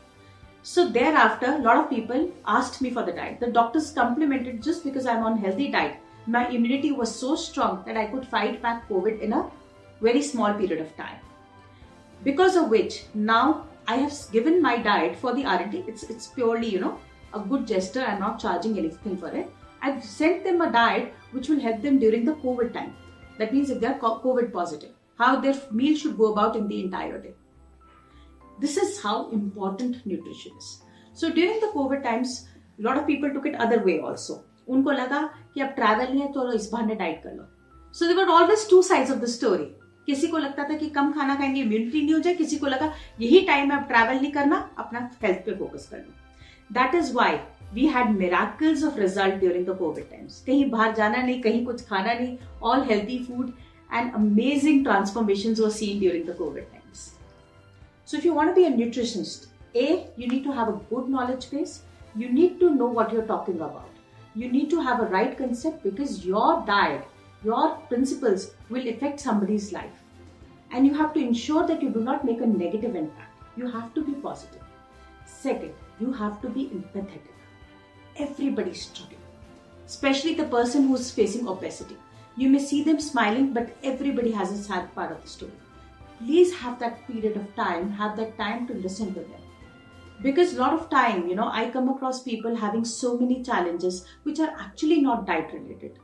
So 0.63 0.89
thereafter, 0.89 1.55
a 1.55 1.59
lot 1.59 1.77
of 1.79 1.91
people 1.91 2.31
asked 2.47 2.81
me 2.83 2.91
for 2.91 3.03
the 3.03 3.13
diet. 3.13 3.41
The 3.41 3.49
doctors 3.49 3.91
complimented 3.93 4.63
just 4.63 4.85
because 4.85 5.07
I'm 5.07 5.23
on 5.23 5.39
healthy 5.39 5.71
diet. 5.71 5.97
My 6.27 6.49
immunity 6.49 6.93
was 6.93 7.15
so 7.15 7.37
strong 7.37 7.83
that 7.87 7.97
I 7.97 8.07
could 8.07 8.27
fight 8.27 8.61
back 8.61 8.89
COVID 8.89 9.21
in 9.21 9.33
a 9.33 9.47
very 10.01 10.23
small 10.23 10.53
period 10.55 10.81
of 10.81 10.95
time. 10.97 11.19
Because 12.23 12.57
of 12.57 12.69
which, 12.69 13.05
now 13.15 13.67
I 13.88 13.96
have 13.98 14.14
given 14.32 14.62
my 14.62 14.78
diet 14.78 15.18
for 15.18 15.34
the 15.34 15.46
R&D. 15.46 15.84
It's, 15.88 16.04
it's 16.04 16.28
purely, 16.28 16.68
you 16.68 16.80
know, 16.80 17.00
a 17.34 17.40
good 17.40 17.68
gesture. 17.68 18.02
I'm 18.02 18.20
not 18.20 18.40
charging 18.40 18.78
anything 18.78 19.18
for 19.18 19.30
it. 19.30 19.50
I've 19.82 20.04
sent 20.04 20.44
them 20.44 20.62
a 20.62 20.72
diet 20.72 21.14
which 21.32 21.50
will 21.50 21.60
help 21.60 21.82
them 21.82 22.00
during 22.00 22.24
the 22.26 22.36
COVID 22.36 22.74
time. 22.74 22.96
That 23.38 23.54
means 23.54 23.70
if 23.70 23.80
they're 23.80 24.00
COVID 24.00 24.54
positive, 24.54 24.92
how 25.18 25.40
their 25.40 25.56
meal 25.72 25.98
should 25.98 26.18
go 26.18 26.32
about 26.32 26.56
in 26.56 26.68
the 26.68 26.82
entire 26.84 27.20
day. 27.22 27.34
This 28.60 28.78
is 28.78 29.02
how 29.02 29.30
important 29.32 30.06
nutrition 30.06 30.54
is. 30.58 30.82
So 31.14 31.32
during 31.32 31.60
the 31.60 31.72
COVID 31.76 32.04
times, 32.04 32.48
a 32.80 32.82
lot 32.82 32.98
of 32.98 33.06
people 33.06 33.32
took 33.34 33.46
it 33.46 33.56
other 33.56 33.84
way 33.84 34.00
also. 34.00 34.44
उनको 34.70 34.92
लगा 34.92 35.22
कि 35.54 35.62
अब 35.62 35.70
travel 35.78 36.12
नहीं 36.12 36.22
है 36.22 36.32
तो 36.34 36.52
इस 36.54 36.70
बहाने 36.72 36.96
diet 36.96 37.24
कर 37.24 37.34
लो 37.36 37.44
सो 38.00 38.08
देवर 38.08 38.30
always 38.34 38.70
two 38.70 38.82
sides 38.82 39.12
of 39.12 39.18
the 39.18 39.26
story 39.34 39.66
किसी 40.09 40.27
को 40.29 40.39
लगता 40.39 40.65
था 40.69 40.77
कि 40.77 40.87
कम 40.91 41.11
खाना 41.13 41.35
खाएँगे 41.35 41.61
इम्यूनिटी 41.61 42.01
नहीं 42.03 42.15
हो 42.15 42.19
जाए, 42.19 42.35
किसी 42.35 42.57
को 42.59 42.67
लगा, 42.67 42.93
यही 43.21 43.41
टाइम 43.47 43.71
है, 43.71 43.79
अब 43.79 43.89
ट्रैवल 43.89 44.21
नहीं 44.21 44.33
करना, 44.33 44.69
अपना 44.79 45.11
हेल्थ 45.23 45.45
पे 45.47 45.55
फोकस 45.57 45.89
कर 45.91 45.99
लो. 45.99 46.13
That 46.71 46.95
is 46.95 47.13
why 47.15 47.37
we 47.75 47.87
had 47.87 48.11
miracles 48.19 48.85
of 48.85 48.99
result 49.01 49.35
during 49.41 49.67
the 49.67 49.77
Covid 49.79 50.11
times 50.11 50.43
कहीं 50.47 50.69
बाहर 50.71 50.95
जाना 50.95 51.23
नहीं, 51.23 51.41
कहीं 51.43 51.65
कुछ 51.67 51.85
खाना 51.89 52.13
नहीं 52.13 52.37
all 52.63 52.83
healthy 52.91 53.19
food 53.25 53.53
and 53.91 54.15
amazing 54.15 54.85
transformation 54.85 55.55
वो 55.61 55.71
seen 55.71 56.01
during 56.01 56.25
the 56.29 56.37
Covid 56.39 56.65
times 56.65 57.05
so 58.09 58.17
if 58.17 58.27
you 58.27 58.33
want 58.35 58.55
be 58.55 58.65
a 58.65 58.69
nutritionist 58.77 59.77
uh 59.77 59.87
you 60.19 60.31
need 60.31 60.45
to 60.45 60.53
have 60.53 60.73
a 60.73 60.79
good 60.91 61.11
knowledge 61.11 61.49
base 61.53 61.83
you 62.17 62.29
need 62.33 62.59
to 62.61 62.69
know 62.75 62.89
what 62.99 63.15
you're 63.15 63.25
talking 63.27 63.61
about 63.61 64.41
you 64.43 64.51
need 64.53 64.71
to 64.71 64.81
have 64.81 65.05
a 65.05 65.11
right 65.11 65.39
concept 65.39 65.87
because 65.87 66.21
your 66.29 66.65
diet 66.67 67.18
your 67.45 67.77
principles 67.89 68.53
will 68.69 68.89
affect 68.89 69.21
somebody's 69.21 69.73
life. 69.73 70.03
And 70.71 70.87
you 70.87 70.95
have 70.95 71.15
to 71.15 71.21
ensure 71.21 71.67
that 71.67 71.83
you 71.83 71.91
do 71.91 72.01
not 72.01 72.25
make 72.25 72.41
a 72.41 72.47
negative 72.47 72.95
impact. 72.95 73.33
You 73.57 73.71
have 73.71 73.95
to 73.95 74.05
be 74.05 74.13
positive. 74.13 74.63
Second, 75.27 75.73
you 76.01 76.13
have 76.13 76.41
to 76.43 76.49
be 76.49 76.67
empathetic. 76.67 77.35
Everybody's 78.17 78.83
struggling, 78.83 79.21
especially 79.87 80.35
the 80.35 80.45
person 80.45 80.89
who's 80.89 81.11
facing 81.11 81.49
obesity. 81.49 81.97
You 82.37 82.49
may 82.51 82.59
see 82.59 82.83
them 82.83 83.01
smiling, 83.01 83.53
but 83.53 83.77
everybody 83.83 84.33
has 84.33 84.53
a 84.53 84.63
sad 84.63 84.95
part 84.95 85.13
of 85.13 85.23
the 85.23 85.29
story. 85.29 85.53
Please 86.19 86.55
have 86.55 86.79
that 86.81 87.07
period 87.07 87.37
of 87.37 87.55
time, 87.55 87.93
have 87.93 88.17
that 88.17 88.37
time 88.37 88.67
to 88.67 88.75
listen 88.75 89.15
to 89.15 89.21
them 89.21 89.43
because 90.23 90.55
a 90.55 90.61
lot 90.61 90.73
of 90.73 90.91
time 90.91 91.29
you 91.29 91.35
know 91.35 91.49
i 91.53 91.69
come 91.71 91.89
across 91.89 92.23
people 92.23 92.55
having 92.57 92.85
so 92.85 93.17
many 93.19 93.43
challenges 93.43 94.05
which 94.25 94.41
are 94.41 94.53
actually 94.59 95.01
not 95.01 95.27
diet 95.27 95.53
related 95.53 95.99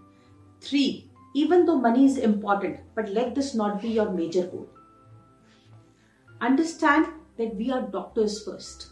three 0.60 1.08
even 1.34 1.66
though 1.66 1.76
money 1.76 2.04
is 2.04 2.16
important 2.18 2.78
but 2.94 3.10
let 3.10 3.34
this 3.34 3.54
not 3.54 3.82
be 3.82 3.88
your 3.88 4.10
major 4.10 4.46
goal. 4.46 4.68
Understand 6.40 7.06
that 7.38 7.54
we 7.56 7.70
are 7.70 7.82
doctors 7.82 8.44
first. 8.44 8.88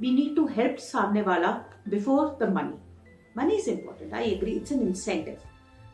We 0.00 0.10
need 0.10 0.34
to 0.36 0.46
help 0.46 0.76
samne 0.76 1.64
before 1.88 2.36
the 2.38 2.50
money. 2.50 2.76
Money 3.34 3.56
is 3.56 3.68
important 3.68 4.14
i 4.14 4.22
agree 4.22 4.56
it's 4.56 4.70
an 4.70 4.80
incentive. 4.80 5.40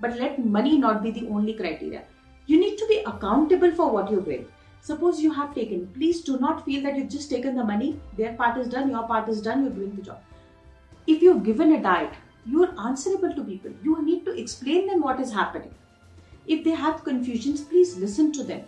But 0.00 0.16
let 0.18 0.44
money 0.44 0.78
not 0.78 1.02
be 1.02 1.10
the 1.10 1.26
only 1.28 1.54
criteria. 1.54 2.04
You 2.46 2.58
need 2.58 2.78
to 2.78 2.86
be 2.86 3.02
accountable 3.06 3.72
for 3.72 3.90
what 3.90 4.10
you're 4.10 4.22
doing. 4.22 4.46
Suppose 4.82 5.20
you 5.20 5.32
have 5.32 5.54
taken, 5.54 5.86
please 5.88 6.22
do 6.22 6.38
not 6.38 6.64
feel 6.64 6.82
that 6.82 6.96
you've 6.96 7.10
just 7.10 7.28
taken 7.28 7.54
the 7.54 7.64
money, 7.64 8.00
their 8.16 8.32
part 8.34 8.56
is 8.58 8.68
done, 8.68 8.88
your 8.90 9.06
part 9.06 9.28
is 9.28 9.42
done, 9.42 9.62
you're 9.62 9.72
doing 9.72 9.94
the 9.94 10.02
job. 10.02 10.22
If 11.06 11.20
you've 11.20 11.44
given 11.44 11.72
a 11.72 11.82
diet, 11.82 12.14
you 12.46 12.64
are 12.64 12.86
answerable 12.86 13.34
to 13.34 13.44
people. 13.44 13.72
You 13.82 14.02
need 14.04 14.24
to 14.24 14.38
explain 14.38 14.86
them 14.86 15.00
what 15.00 15.20
is 15.20 15.32
happening. 15.32 15.74
If 16.46 16.64
they 16.64 16.70
have 16.70 17.04
confusions, 17.04 17.62
please 17.62 17.96
listen 17.96 18.32
to 18.32 18.44
them. 18.44 18.62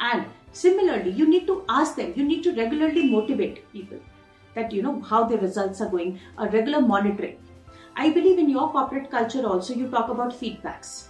And 0.00 0.26
similarly, 0.52 1.10
you 1.10 1.28
need 1.28 1.46
to 1.46 1.64
ask 1.68 1.96
them, 1.96 2.12
you 2.16 2.24
need 2.24 2.42
to 2.44 2.54
regularly 2.54 3.10
motivate 3.10 3.70
people 3.72 3.98
that 4.54 4.72
you 4.72 4.82
know 4.82 5.00
how 5.00 5.24
their 5.24 5.38
results 5.38 5.80
are 5.80 5.88
going, 5.88 6.18
a 6.38 6.48
regular 6.48 6.80
monitoring. 6.80 7.38
I 7.94 8.10
believe 8.10 8.38
in 8.38 8.48
your 8.48 8.70
corporate 8.72 9.10
culture 9.10 9.46
also, 9.46 9.74
you 9.74 9.88
talk 9.88 10.08
about 10.08 10.32
feedbacks 10.32 11.08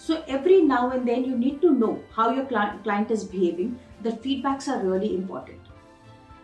so 0.00 0.22
every 0.28 0.62
now 0.62 0.90
and 0.92 1.06
then 1.06 1.24
you 1.24 1.36
need 1.36 1.60
to 1.60 1.72
know 1.72 2.00
how 2.14 2.30
your 2.30 2.46
client 2.46 3.10
is 3.10 3.24
behaving. 3.24 3.78
The 4.02 4.12
feedbacks 4.12 4.68
are 4.68 4.82
really 4.82 5.14
important. 5.14 5.58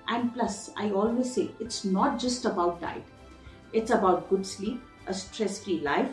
And 0.09 0.35
plus, 0.35 0.71
I 0.77 0.91
always 0.91 1.33
say 1.33 1.51
it's 1.61 1.85
not 1.85 2.19
just 2.19 2.45
about 2.45 2.81
diet. 2.81 3.05
It's 3.75 3.91
about 3.91 4.31
good 4.31 4.47
sleep, 4.47 4.81
a 5.09 5.13
stress-free 5.13 5.81
life, 5.81 6.11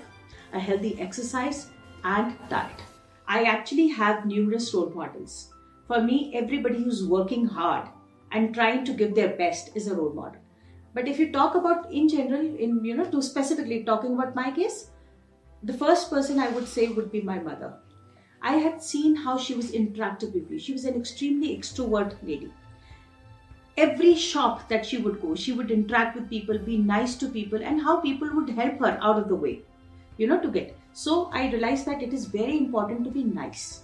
a 0.51 0.59
healthy 0.59 0.99
exercise, 0.99 1.67
and 2.03 2.35
diet. 2.49 2.81
I 3.27 3.43
actually 3.43 3.87
have 3.89 4.25
numerous 4.25 4.73
role 4.73 4.89
models. 4.89 5.53
For 5.87 6.01
me, 6.01 6.31
everybody 6.33 6.83
who's 6.83 7.07
working 7.07 7.45
hard 7.45 7.87
and 8.31 8.53
trying 8.53 8.83
to 8.85 8.93
give 8.93 9.13
their 9.13 9.35
best 9.37 9.75
is 9.75 9.87
a 9.87 9.95
role 9.95 10.13
model. 10.13 10.41
But 10.95 11.07
if 11.07 11.19
you 11.19 11.31
talk 11.31 11.53
about 11.53 11.91
in 11.91 12.09
general, 12.09 12.41
in 12.41 12.83
you 12.83 12.95
know, 12.95 13.09
to 13.11 13.21
specifically 13.21 13.83
talking 13.83 14.15
about 14.15 14.35
my 14.35 14.51
case, 14.51 14.89
the 15.63 15.73
first 15.73 16.09
person 16.09 16.39
I 16.39 16.49
would 16.49 16.67
say 16.67 16.87
would 16.87 17.11
be 17.11 17.21
my 17.21 17.39
mother. 17.39 17.77
I 18.41 18.53
had 18.53 18.81
seen 18.81 19.15
how 19.15 19.37
she 19.37 19.53
was 19.53 19.71
interactive 19.71 20.33
with 20.33 20.49
me. 20.49 20.57
She 20.57 20.73
was 20.73 20.85
an 20.85 20.95
extremely 20.95 21.55
extrovert 21.55 22.15
lady. 22.23 22.51
Every 23.83 24.13
shop 24.13 24.69
that 24.69 24.85
she 24.85 24.97
would 24.97 25.21
go, 25.21 25.33
she 25.33 25.53
would 25.53 25.71
interact 25.71 26.15
with 26.15 26.29
people, 26.29 26.59
be 26.59 26.77
nice 26.77 27.15
to 27.15 27.27
people, 27.27 27.63
and 27.63 27.81
how 27.81 27.99
people 27.99 28.29
would 28.35 28.49
help 28.49 28.77
her 28.79 28.99
out 29.01 29.17
of 29.17 29.27
the 29.27 29.35
way, 29.35 29.61
you 30.17 30.27
know, 30.27 30.39
to 30.39 30.51
get. 30.51 30.75
So 30.93 31.31
I 31.33 31.49
realized 31.49 31.87
that 31.87 32.03
it 32.03 32.13
is 32.13 32.25
very 32.25 32.57
important 32.57 33.03
to 33.05 33.09
be 33.09 33.23
nice. 33.23 33.83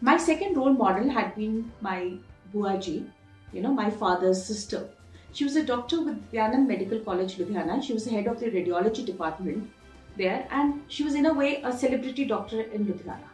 My 0.00 0.16
second 0.16 0.56
role 0.56 0.72
model 0.72 1.08
had 1.08 1.36
been 1.36 1.70
my 1.80 2.14
Buaji, 2.52 3.06
you 3.52 3.60
know, 3.60 3.72
my 3.72 3.90
father's 3.90 4.44
sister. 4.44 4.88
She 5.32 5.44
was 5.44 5.56
a 5.56 5.64
doctor 5.64 6.02
with 6.02 6.32
Dayanand 6.32 6.66
Medical 6.66 6.98
College, 7.00 7.36
Ludhiana. 7.36 7.82
She 7.82 7.92
was 7.92 8.06
the 8.06 8.10
head 8.10 8.26
of 8.26 8.40
the 8.40 8.50
radiology 8.50 9.04
department 9.04 9.70
there 10.16 10.48
and 10.50 10.82
she 10.88 11.04
was 11.04 11.14
in 11.14 11.26
a 11.26 11.34
way 11.34 11.62
a 11.62 11.72
celebrity 11.72 12.24
doctor 12.24 12.62
in 12.62 12.86
Ludhiana. 12.86 13.28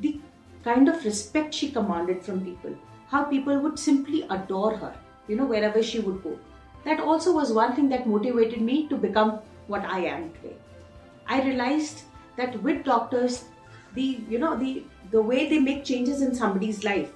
The 0.00 0.20
kind 0.64 0.88
of 0.88 1.04
respect 1.04 1.54
she 1.54 1.70
commanded 1.70 2.22
from 2.22 2.44
people, 2.44 2.74
how 3.08 3.24
people 3.24 3.58
would 3.60 3.78
simply 3.78 4.22
adore 4.28 4.76
her, 4.76 4.94
you 5.28 5.36
know, 5.36 5.46
wherever 5.46 5.82
she 5.82 6.00
would 6.00 6.22
go. 6.22 6.38
That 6.84 7.00
also 7.00 7.32
was 7.32 7.52
one 7.52 7.74
thing 7.74 7.88
that 7.88 8.06
motivated 8.06 8.60
me 8.60 8.88
to 8.88 8.96
become 8.96 9.40
what 9.66 9.84
I 9.84 10.00
am 10.00 10.32
today. 10.34 10.56
I 11.26 11.42
realized 11.42 12.02
that 12.36 12.62
with 12.62 12.84
doctors, 12.84 13.44
the 13.94 14.20
you 14.28 14.38
know 14.38 14.56
the 14.56 14.84
the 15.10 15.22
way 15.22 15.48
they 15.48 15.58
make 15.58 15.84
changes 15.84 16.20
in 16.20 16.34
somebody's 16.34 16.84
life, 16.84 17.12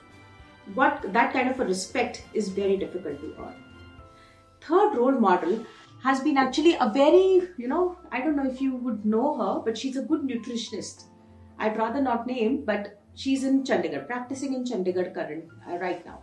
what 0.74 1.12
that 1.12 1.32
kind 1.32 1.50
of 1.50 1.60
a 1.60 1.64
respect 1.64 2.24
is 2.32 2.48
very 2.48 2.76
difficult 2.76 3.20
to 3.20 3.34
earn. 3.40 3.54
Third 4.60 4.96
role 4.96 5.18
model 5.18 5.66
has 6.02 6.20
been 6.20 6.36
actually 6.36 6.76
a 6.80 6.90
very, 6.94 7.48
you 7.56 7.68
know, 7.68 7.98
I 8.12 8.20
don't 8.20 8.36
know 8.36 8.48
if 8.48 8.60
you 8.60 8.76
would 8.76 9.04
know 9.04 9.36
her, 9.36 9.60
but 9.64 9.76
she's 9.76 9.96
a 9.96 10.02
good 10.02 10.22
nutritionist. 10.22 11.04
I'd 11.58 11.76
rather 11.76 12.00
not 12.00 12.26
name, 12.26 12.64
but 12.64 13.00
she's 13.14 13.42
in 13.44 13.64
Chandigarh, 13.64 14.06
practicing 14.06 14.54
in 14.54 14.64
Chandigarh 14.64 15.12
current 15.12 15.46
uh, 15.68 15.76
right 15.78 16.04
now. 16.06 16.22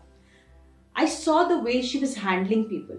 I 0.95 1.05
saw 1.05 1.43
the 1.43 1.59
way 1.59 1.81
she 1.81 1.99
was 1.99 2.15
handling 2.15 2.65
people. 2.65 2.97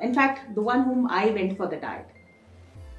In 0.00 0.14
fact, 0.14 0.54
the 0.54 0.62
one 0.62 0.84
whom 0.84 1.08
I 1.10 1.26
went 1.26 1.56
for 1.56 1.66
the 1.66 1.76
diet. 1.76 2.08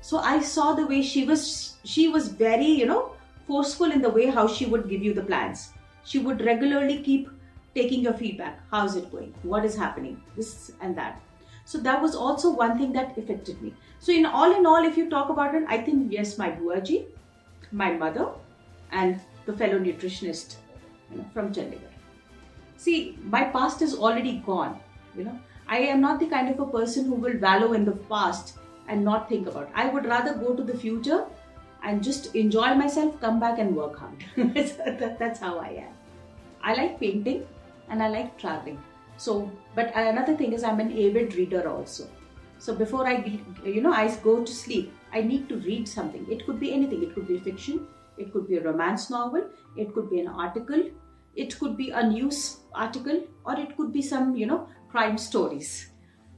So 0.02 0.18
I 0.18 0.42
saw 0.42 0.74
the 0.74 0.88
way 0.88 1.02
she 1.02 1.26
was, 1.26 1.78
she 1.84 2.08
was 2.08 2.28
very, 2.28 2.66
you 2.66 2.86
know, 2.86 3.14
forceful 3.48 3.92
in 3.92 4.02
the 4.02 4.10
way 4.10 4.28
how 4.28 4.48
she 4.48 4.66
would 4.66 4.90
give 4.90 5.02
you 5.02 5.14
the 5.14 5.24
plans. 5.24 5.74
She 6.04 6.20
would 6.20 6.46
regularly 6.46 7.00
keep 7.00 7.30
taking 7.76 8.02
your 8.02 8.14
feedback. 8.14 8.60
How's 8.72 8.96
it 8.96 9.12
going? 9.12 9.34
What 9.44 9.66
is 9.66 9.76
happening? 9.76 10.22
This 10.36 10.72
and 10.82 10.96
that. 10.98 11.22
So 11.66 11.78
that 11.80 12.02
was 12.02 12.16
also 12.16 12.54
one 12.54 12.78
thing 12.78 12.94
that 12.94 13.18
affected 13.18 13.62
me. 13.62 13.74
So 14.00 14.12
in 14.12 14.26
all 14.26 14.56
in 14.56 14.66
all, 14.66 14.86
if 14.86 14.96
you 14.96 15.10
talk 15.10 15.30
about 15.30 15.56
it, 15.56 15.64
I 15.68 15.78
think 15.80 16.12
yes, 16.12 16.38
my 16.38 16.52
Buaji, 16.52 17.06
my 17.72 17.92
mother, 17.92 18.30
and 18.92 19.20
the 19.46 19.54
fellow 19.54 19.80
nutritionist 19.80 20.56
you 21.12 21.18
know, 21.18 21.26
from 21.34 21.54
Chandigarh. 21.54 21.97
See, 22.78 23.18
my 23.24 23.44
past 23.46 23.82
is 23.82 23.96
already 23.96 24.44
gone. 24.46 24.80
You 25.16 25.26
know, 25.26 25.40
I 25.68 25.80
am 25.80 26.00
not 26.00 26.20
the 26.20 26.28
kind 26.28 26.50
of 26.50 26.60
a 26.60 26.66
person 26.66 27.06
who 27.06 27.16
will 27.16 27.38
wallow 27.40 27.74
in 27.74 27.86
the 27.86 27.98
past 28.14 28.58
and 28.88 29.04
not 29.04 29.28
think 29.28 29.48
about. 29.48 29.64
It. 29.64 29.70
I 29.76 29.90
would 29.90 30.06
rather 30.06 30.34
go 30.36 30.56
to 30.56 30.64
the 30.64 30.78
future 30.78 31.26
and 31.84 32.04
just 32.04 32.36
enjoy 32.36 32.74
myself, 32.76 33.20
come 33.20 33.40
back 33.40 33.60
and 33.60 33.76
work 33.76 33.98
hard. 33.98 34.24
That's 35.20 35.40
how 35.40 35.58
I 35.60 35.70
am. 35.86 35.94
I 36.62 36.74
like 36.76 37.00
painting 37.00 37.46
and 37.90 38.02
I 38.02 38.10
like 38.10 38.38
traveling. 38.38 38.82
So, 39.18 39.52
but 39.74 39.92
another 39.96 40.36
thing 40.38 40.54
is 40.54 40.64
I'm 40.64 40.80
an 40.80 40.92
avid 40.92 41.36
reader 41.36 41.68
also. 41.68 42.08
So 42.60 42.76
before 42.76 43.08
I, 43.08 43.42
you 43.64 43.82
know, 43.82 43.92
I 43.92 44.14
go 44.24 44.44
to 44.44 44.52
sleep, 44.52 44.94
I 45.14 45.22
need 45.22 45.50
to 45.50 45.58
read 45.58 45.88
something. 45.88 46.26
It 46.30 46.46
could 46.46 46.60
be 46.60 46.74
anything. 46.74 47.04
It 47.04 47.14
could 47.16 47.28
be 47.28 47.40
fiction. 47.40 47.88
It 48.18 48.34
could 48.34 48.48
be 48.48 48.58
a 48.58 48.64
romance 48.64 49.10
novel. 49.10 49.48
It 49.76 49.94
could 49.94 50.10
be 50.10 50.20
an 50.20 50.28
article. 50.28 50.90
It 51.38 51.58
could 51.60 51.78
be 51.78 51.92
a 51.92 52.06
news 52.06 52.58
article 52.74 53.24
or 53.46 53.60
it 53.60 53.78
could 53.78 53.94
be 53.94 54.02
some, 54.02 54.36
you 54.36 54.48
know, 54.48 54.68
crime 54.90 55.18
stories. 55.18 55.92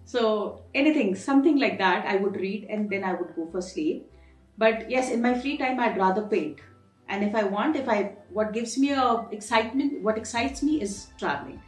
So 0.06 0.64
anything, 0.76 1.16
something 1.16 1.58
like 1.58 1.78
that 1.80 2.06
I 2.06 2.18
would 2.18 2.36
read 2.36 2.68
and 2.70 2.90
then 2.90 3.04
I 3.04 3.14
would 3.14 3.36
go 3.36 3.48
for 3.52 3.62
sleep. 3.62 4.12
But 4.58 4.92
yes, 4.92 5.10
in 5.10 5.22
my 5.22 5.40
free 5.40 5.58
time, 5.58 5.80
I'd 5.80 5.98
rather 5.98 6.24
paint. 6.24 6.60
And 7.08 7.24
if 7.24 7.34
I 7.34 7.44
want, 7.44 7.76
if 7.76 7.88
I, 7.88 8.16
what 8.30 8.52
gives 8.54 8.78
me 8.78 8.92
a 8.92 9.26
excitement, 9.32 10.04
what 10.04 10.18
excites 10.18 10.62
me 10.62 10.82
is 10.82 11.08
traveling. 11.18 11.62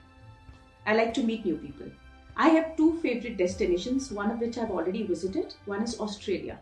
I 0.85 0.95
like 0.95 1.13
to 1.13 1.23
meet 1.23 1.45
new 1.45 1.55
people. 1.55 1.87
I 2.35 2.49
have 2.49 2.75
two 2.75 2.99
favorite 3.01 3.37
destinations, 3.37 4.11
one 4.11 4.31
of 4.31 4.39
which 4.39 4.57
I've 4.57 4.71
already 4.71 5.03
visited. 5.03 5.53
One 5.65 5.83
is 5.83 5.99
Australia. 5.99 6.59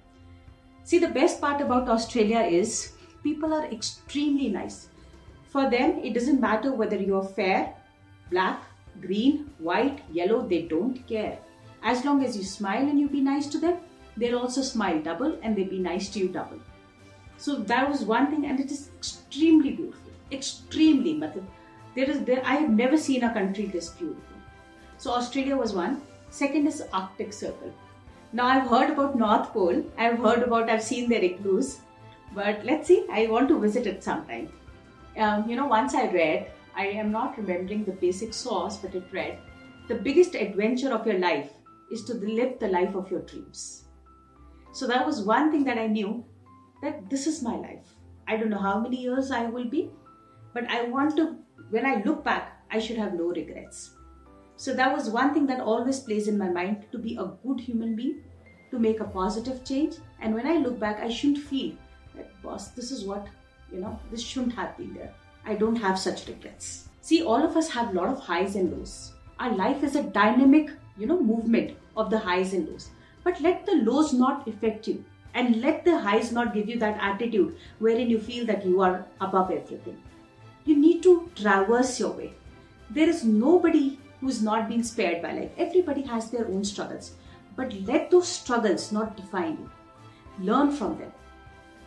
See, 0.83 0.99
the 0.99 1.07
best 1.07 1.39
part 1.39 1.61
about 1.61 1.89
Australia 1.89 2.41
is 2.41 2.93
people 3.23 3.53
are 3.53 3.65
extremely 3.65 4.49
nice. 4.49 4.88
For 5.49 5.69
them, 5.69 5.99
it 6.03 6.13
doesn't 6.13 6.39
matter 6.39 6.71
whether 6.71 6.95
you're 6.95 7.23
fair, 7.23 7.73
black, 8.29 8.63
green, 9.01 9.49
white, 9.57 10.01
yellow, 10.11 10.47
they 10.47 10.61
don't 10.63 11.05
care. 11.07 11.39
As 11.81 12.05
long 12.05 12.23
as 12.23 12.37
you 12.37 12.43
smile 12.43 12.87
and 12.87 12.99
you 12.99 13.09
be 13.09 13.21
nice 13.21 13.47
to 13.47 13.57
them, 13.57 13.77
they'll 14.15 14.37
also 14.37 14.61
smile 14.61 15.01
double 15.01 15.39
and 15.41 15.55
they'll 15.55 15.69
be 15.69 15.79
nice 15.79 16.09
to 16.09 16.19
you 16.19 16.27
double. 16.27 16.59
So 17.37 17.55
that 17.55 17.89
was 17.89 18.03
one 18.03 18.29
thing, 18.29 18.45
and 18.45 18.59
it 18.59 18.69
is 18.69 18.89
extremely 18.97 19.71
beautiful. 19.71 20.11
Extremely. 20.31 21.19
There 21.95 22.09
is 22.09 22.23
there 22.25 22.41
I 22.45 22.55
have 22.55 22.69
never 22.69 22.97
seen 22.97 23.23
a 23.23 23.33
country 23.33 23.65
this 23.65 23.89
beautiful. 23.89 24.35
So 24.97 25.11
Australia 25.11 25.55
was 25.55 25.73
one. 25.73 26.01
Second 26.29 26.67
is 26.67 26.83
Arctic 26.93 27.33
Circle. 27.33 27.73
Now 28.33 28.45
I've 28.45 28.67
heard 28.67 28.91
about 28.91 29.15
North 29.15 29.51
Pole. 29.53 29.83
I've 29.97 30.19
heard 30.19 30.43
about, 30.43 30.69
I've 30.69 30.83
seen 30.83 31.09
their 31.09 31.23
igloos. 31.23 31.79
But 32.35 32.63
let's 32.63 32.87
see, 32.87 33.05
I 33.11 33.25
want 33.27 33.47
to 33.47 33.59
visit 33.59 33.87
it 33.87 34.03
sometime. 34.03 34.49
Um, 35.19 35.49
you 35.49 35.57
know, 35.57 35.67
once 35.67 35.93
I 35.95 36.07
read, 36.07 36.49
I 36.75 36.85
am 36.87 37.11
not 37.11 37.37
remembering 37.37 37.83
the 37.83 37.91
basic 37.91 38.33
source, 38.33 38.77
but 38.77 38.95
it 38.95 39.03
read, 39.11 39.37
the 39.89 39.95
biggest 39.95 40.33
adventure 40.33 40.93
of 40.93 41.05
your 41.05 41.19
life 41.19 41.51
is 41.91 42.05
to 42.05 42.13
live 42.13 42.57
the 42.57 42.69
life 42.69 42.95
of 42.95 43.11
your 43.11 43.19
dreams. 43.23 43.83
So 44.71 44.87
that 44.87 45.05
was 45.05 45.23
one 45.23 45.51
thing 45.51 45.65
that 45.65 45.77
I 45.77 45.87
knew 45.87 46.23
that 46.81 47.09
this 47.09 47.27
is 47.27 47.43
my 47.43 47.57
life. 47.57 47.95
I 48.29 48.37
don't 48.37 48.49
know 48.49 48.59
how 48.59 48.79
many 48.79 48.95
years 48.95 49.29
I 49.29 49.47
will 49.47 49.65
be, 49.65 49.91
but 50.53 50.69
I 50.69 50.83
want 50.83 51.17
to, 51.17 51.35
when 51.69 51.85
I 51.85 52.01
look 52.05 52.23
back, 52.23 52.63
I 52.71 52.79
should 52.79 52.97
have 52.97 53.13
no 53.13 53.25
regrets. 53.25 53.95
So 54.55 54.73
that 54.73 54.95
was 54.95 55.09
one 55.09 55.33
thing 55.33 55.47
that 55.47 55.59
always 55.59 55.99
plays 55.99 56.29
in 56.29 56.37
my 56.37 56.47
mind 56.47 56.85
to 56.93 56.97
be 56.97 57.17
a 57.17 57.31
good 57.45 57.59
human 57.59 57.93
being, 57.93 58.23
to 58.71 58.79
make 58.79 59.01
a 59.01 59.05
positive 59.05 59.65
change. 59.65 59.95
And 60.21 60.33
when 60.33 60.47
I 60.47 60.59
look 60.59 60.79
back, 60.79 61.01
I 61.01 61.09
shouldn't 61.09 61.39
feel 61.39 61.75
that, 62.15 62.41
boss, 62.41 62.69
this 62.69 62.91
is 62.91 63.03
what, 63.03 63.27
you 63.71 63.79
know, 63.79 63.99
this 64.11 64.21
shouldn't 64.21 64.55
have 64.55 64.77
been 64.77 64.93
there. 64.93 65.13
I 65.45 65.55
don't 65.55 65.75
have 65.75 65.97
such 65.97 66.27
regrets. 66.27 66.89
See, 67.01 67.23
all 67.23 67.43
of 67.43 67.57
us 67.57 67.69
have 67.69 67.89
a 67.89 67.93
lot 67.93 68.09
of 68.09 68.19
highs 68.19 68.55
and 68.55 68.71
lows. 68.71 69.13
Our 69.39 69.55
life 69.55 69.83
is 69.83 69.95
a 69.95 70.03
dynamic, 70.03 70.71
you 70.97 71.07
know, 71.07 71.21
movement 71.21 71.77
of 71.95 72.09
the 72.09 72.19
highs 72.19 72.53
and 72.53 72.67
lows. 72.67 72.89
But 73.23 73.41
let 73.41 73.65
the 73.65 73.75
lows 73.77 74.13
not 74.13 74.47
affect 74.47 74.87
you 74.87 75.03
and 75.33 75.61
let 75.61 75.85
the 75.85 75.99
highs 75.99 76.31
not 76.31 76.53
give 76.53 76.67
you 76.67 76.79
that 76.79 76.99
attitude 77.01 77.55
wherein 77.79 78.09
you 78.09 78.19
feel 78.19 78.45
that 78.45 78.65
you 78.65 78.81
are 78.81 79.05
above 79.21 79.51
everything. 79.51 79.97
You 80.65 80.77
need 80.77 81.03
to 81.03 81.29
traverse 81.35 81.99
your 81.99 82.11
way. 82.11 82.33
There 82.89 83.07
is 83.07 83.23
nobody 83.23 83.99
who's 84.19 84.41
not 84.41 84.67
been 84.67 84.83
spared 84.83 85.21
by 85.21 85.33
life. 85.33 85.51
Everybody 85.57 86.01
has 86.03 86.29
their 86.29 86.47
own 86.47 86.63
struggles. 86.63 87.11
But 87.55 87.73
let 87.85 88.11
those 88.11 88.27
struggles 88.27 88.91
not 88.91 89.17
define 89.17 89.57
you. 89.57 89.69
Learn 90.39 90.71
from 90.71 90.97
them. 90.97 91.11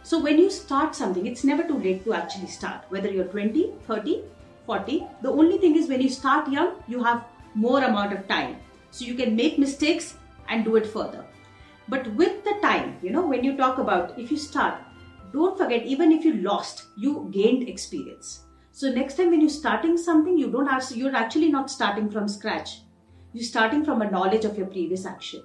So 0.04 0.20
when 0.20 0.38
you 0.38 0.50
start 0.50 0.96
something, 0.96 1.26
it's 1.26 1.44
never 1.44 1.62
too 1.62 1.78
late 1.78 2.04
to 2.04 2.12
actually 2.12 2.48
start. 2.48 2.84
Whether 2.88 3.10
you're 3.10 3.24
20, 3.24 3.72
30, 3.86 4.24
40, 4.66 5.06
the 5.22 5.30
only 5.30 5.58
thing 5.58 5.76
is 5.76 5.88
when 5.88 6.00
you 6.00 6.08
start 6.08 6.50
young, 6.50 6.74
you 6.88 7.02
have 7.04 7.24
more 7.54 7.84
amount 7.84 8.12
of 8.12 8.26
time. 8.26 8.56
So 8.90 9.04
you 9.04 9.14
can 9.14 9.36
make 9.36 9.58
mistakes 9.58 10.16
and 10.48 10.64
do 10.64 10.76
it 10.76 10.86
further. 10.86 11.24
But 11.88 12.12
with 12.14 12.42
the 12.44 12.58
time, 12.62 12.96
you 13.02 13.10
know, 13.10 13.26
when 13.26 13.44
you 13.44 13.56
talk 13.56 13.78
about 13.78 14.18
if 14.18 14.30
you 14.30 14.36
start, 14.36 14.80
don't 15.32 15.56
forget, 15.56 15.84
even 15.84 16.12
if 16.12 16.24
you 16.24 16.34
lost, 16.34 16.84
you 16.96 17.28
gained 17.30 17.68
experience. 17.68 18.40
So 18.72 18.90
next 18.90 19.16
time 19.16 19.30
when 19.30 19.40
you're 19.40 19.50
starting 19.50 19.96
something, 19.96 20.36
you 20.36 20.50
don't 20.50 20.66
have, 20.66 20.84
you're 20.94 21.14
actually 21.14 21.50
not 21.50 21.70
starting 21.70 22.10
from 22.10 22.28
scratch. 22.28 22.80
You're 23.32 23.44
starting 23.44 23.84
from 23.84 24.02
a 24.02 24.10
knowledge 24.10 24.44
of 24.44 24.58
your 24.58 24.66
previous 24.66 25.06
action. 25.06 25.44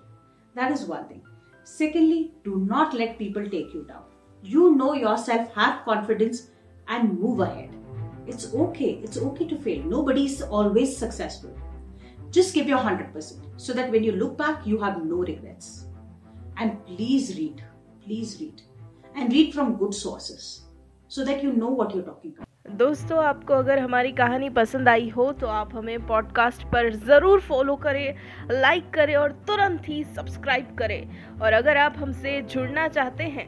That 0.55 0.71
is 0.71 0.85
one 0.85 1.07
thing. 1.07 1.21
Secondly, 1.63 2.31
do 2.43 2.65
not 2.67 2.93
let 2.93 3.19
people 3.19 3.43
take 3.43 3.73
you 3.73 3.85
down. 3.87 4.03
You 4.47 4.75
know 4.75 4.93
yourself, 4.93 5.53
have 5.55 5.83
confidence, 5.83 6.43
and 6.87 7.19
move 7.19 7.41
ahead. 7.41 7.75
It's 8.25 8.53
okay. 8.55 8.91
It's 9.03 9.17
okay 9.17 9.45
to 9.45 9.57
fail. 9.57 9.83
Nobody 9.83 10.23
is 10.25 10.41
always 10.41 10.95
successful. 10.95 11.51
Just 12.31 12.53
give 12.53 12.65
your 12.65 12.79
100% 12.79 13.43
so 13.57 13.73
that 13.73 13.91
when 13.91 14.03
you 14.05 14.13
look 14.13 14.37
back, 14.37 14.65
you 14.65 14.79
have 14.79 15.03
no 15.03 15.17
regrets. 15.17 15.85
And 16.57 16.85
please 16.85 17.37
read. 17.37 17.61
Please 18.05 18.37
read. 18.39 18.61
And 19.15 19.31
read 19.33 19.53
from 19.53 19.75
good 19.75 19.93
sources 19.93 20.61
so 21.09 21.25
that 21.25 21.43
you 21.43 21.51
know 21.51 21.69
what 21.69 21.93
you're 21.93 22.03
talking 22.05 22.31
about. 22.31 22.45
दोस्तों 22.77 23.17
आपको 23.23 23.53
अगर 23.53 23.79
हमारी 23.79 24.11
कहानी 24.11 24.49
पसंद 24.55 24.89
आई 24.89 25.07
हो 25.09 25.31
तो 25.41 25.47
आप 25.47 25.75
हमें 25.75 26.05
पॉडकास्ट 26.07 26.63
पर 26.71 26.89
ज़रूर 27.05 27.39
फॉलो 27.41 27.75
करें 27.85 28.15
लाइक 28.51 28.89
करें 28.93 29.15
और 29.15 29.31
तुरंत 29.47 29.87
ही 29.89 30.03
सब्सक्राइब 30.15 30.75
करें 30.79 31.39
और 31.41 31.53
अगर 31.53 31.77
आप 31.77 31.95
हमसे 31.97 32.41
जुड़ना 32.53 32.87
चाहते 32.87 33.23
हैं 33.37 33.47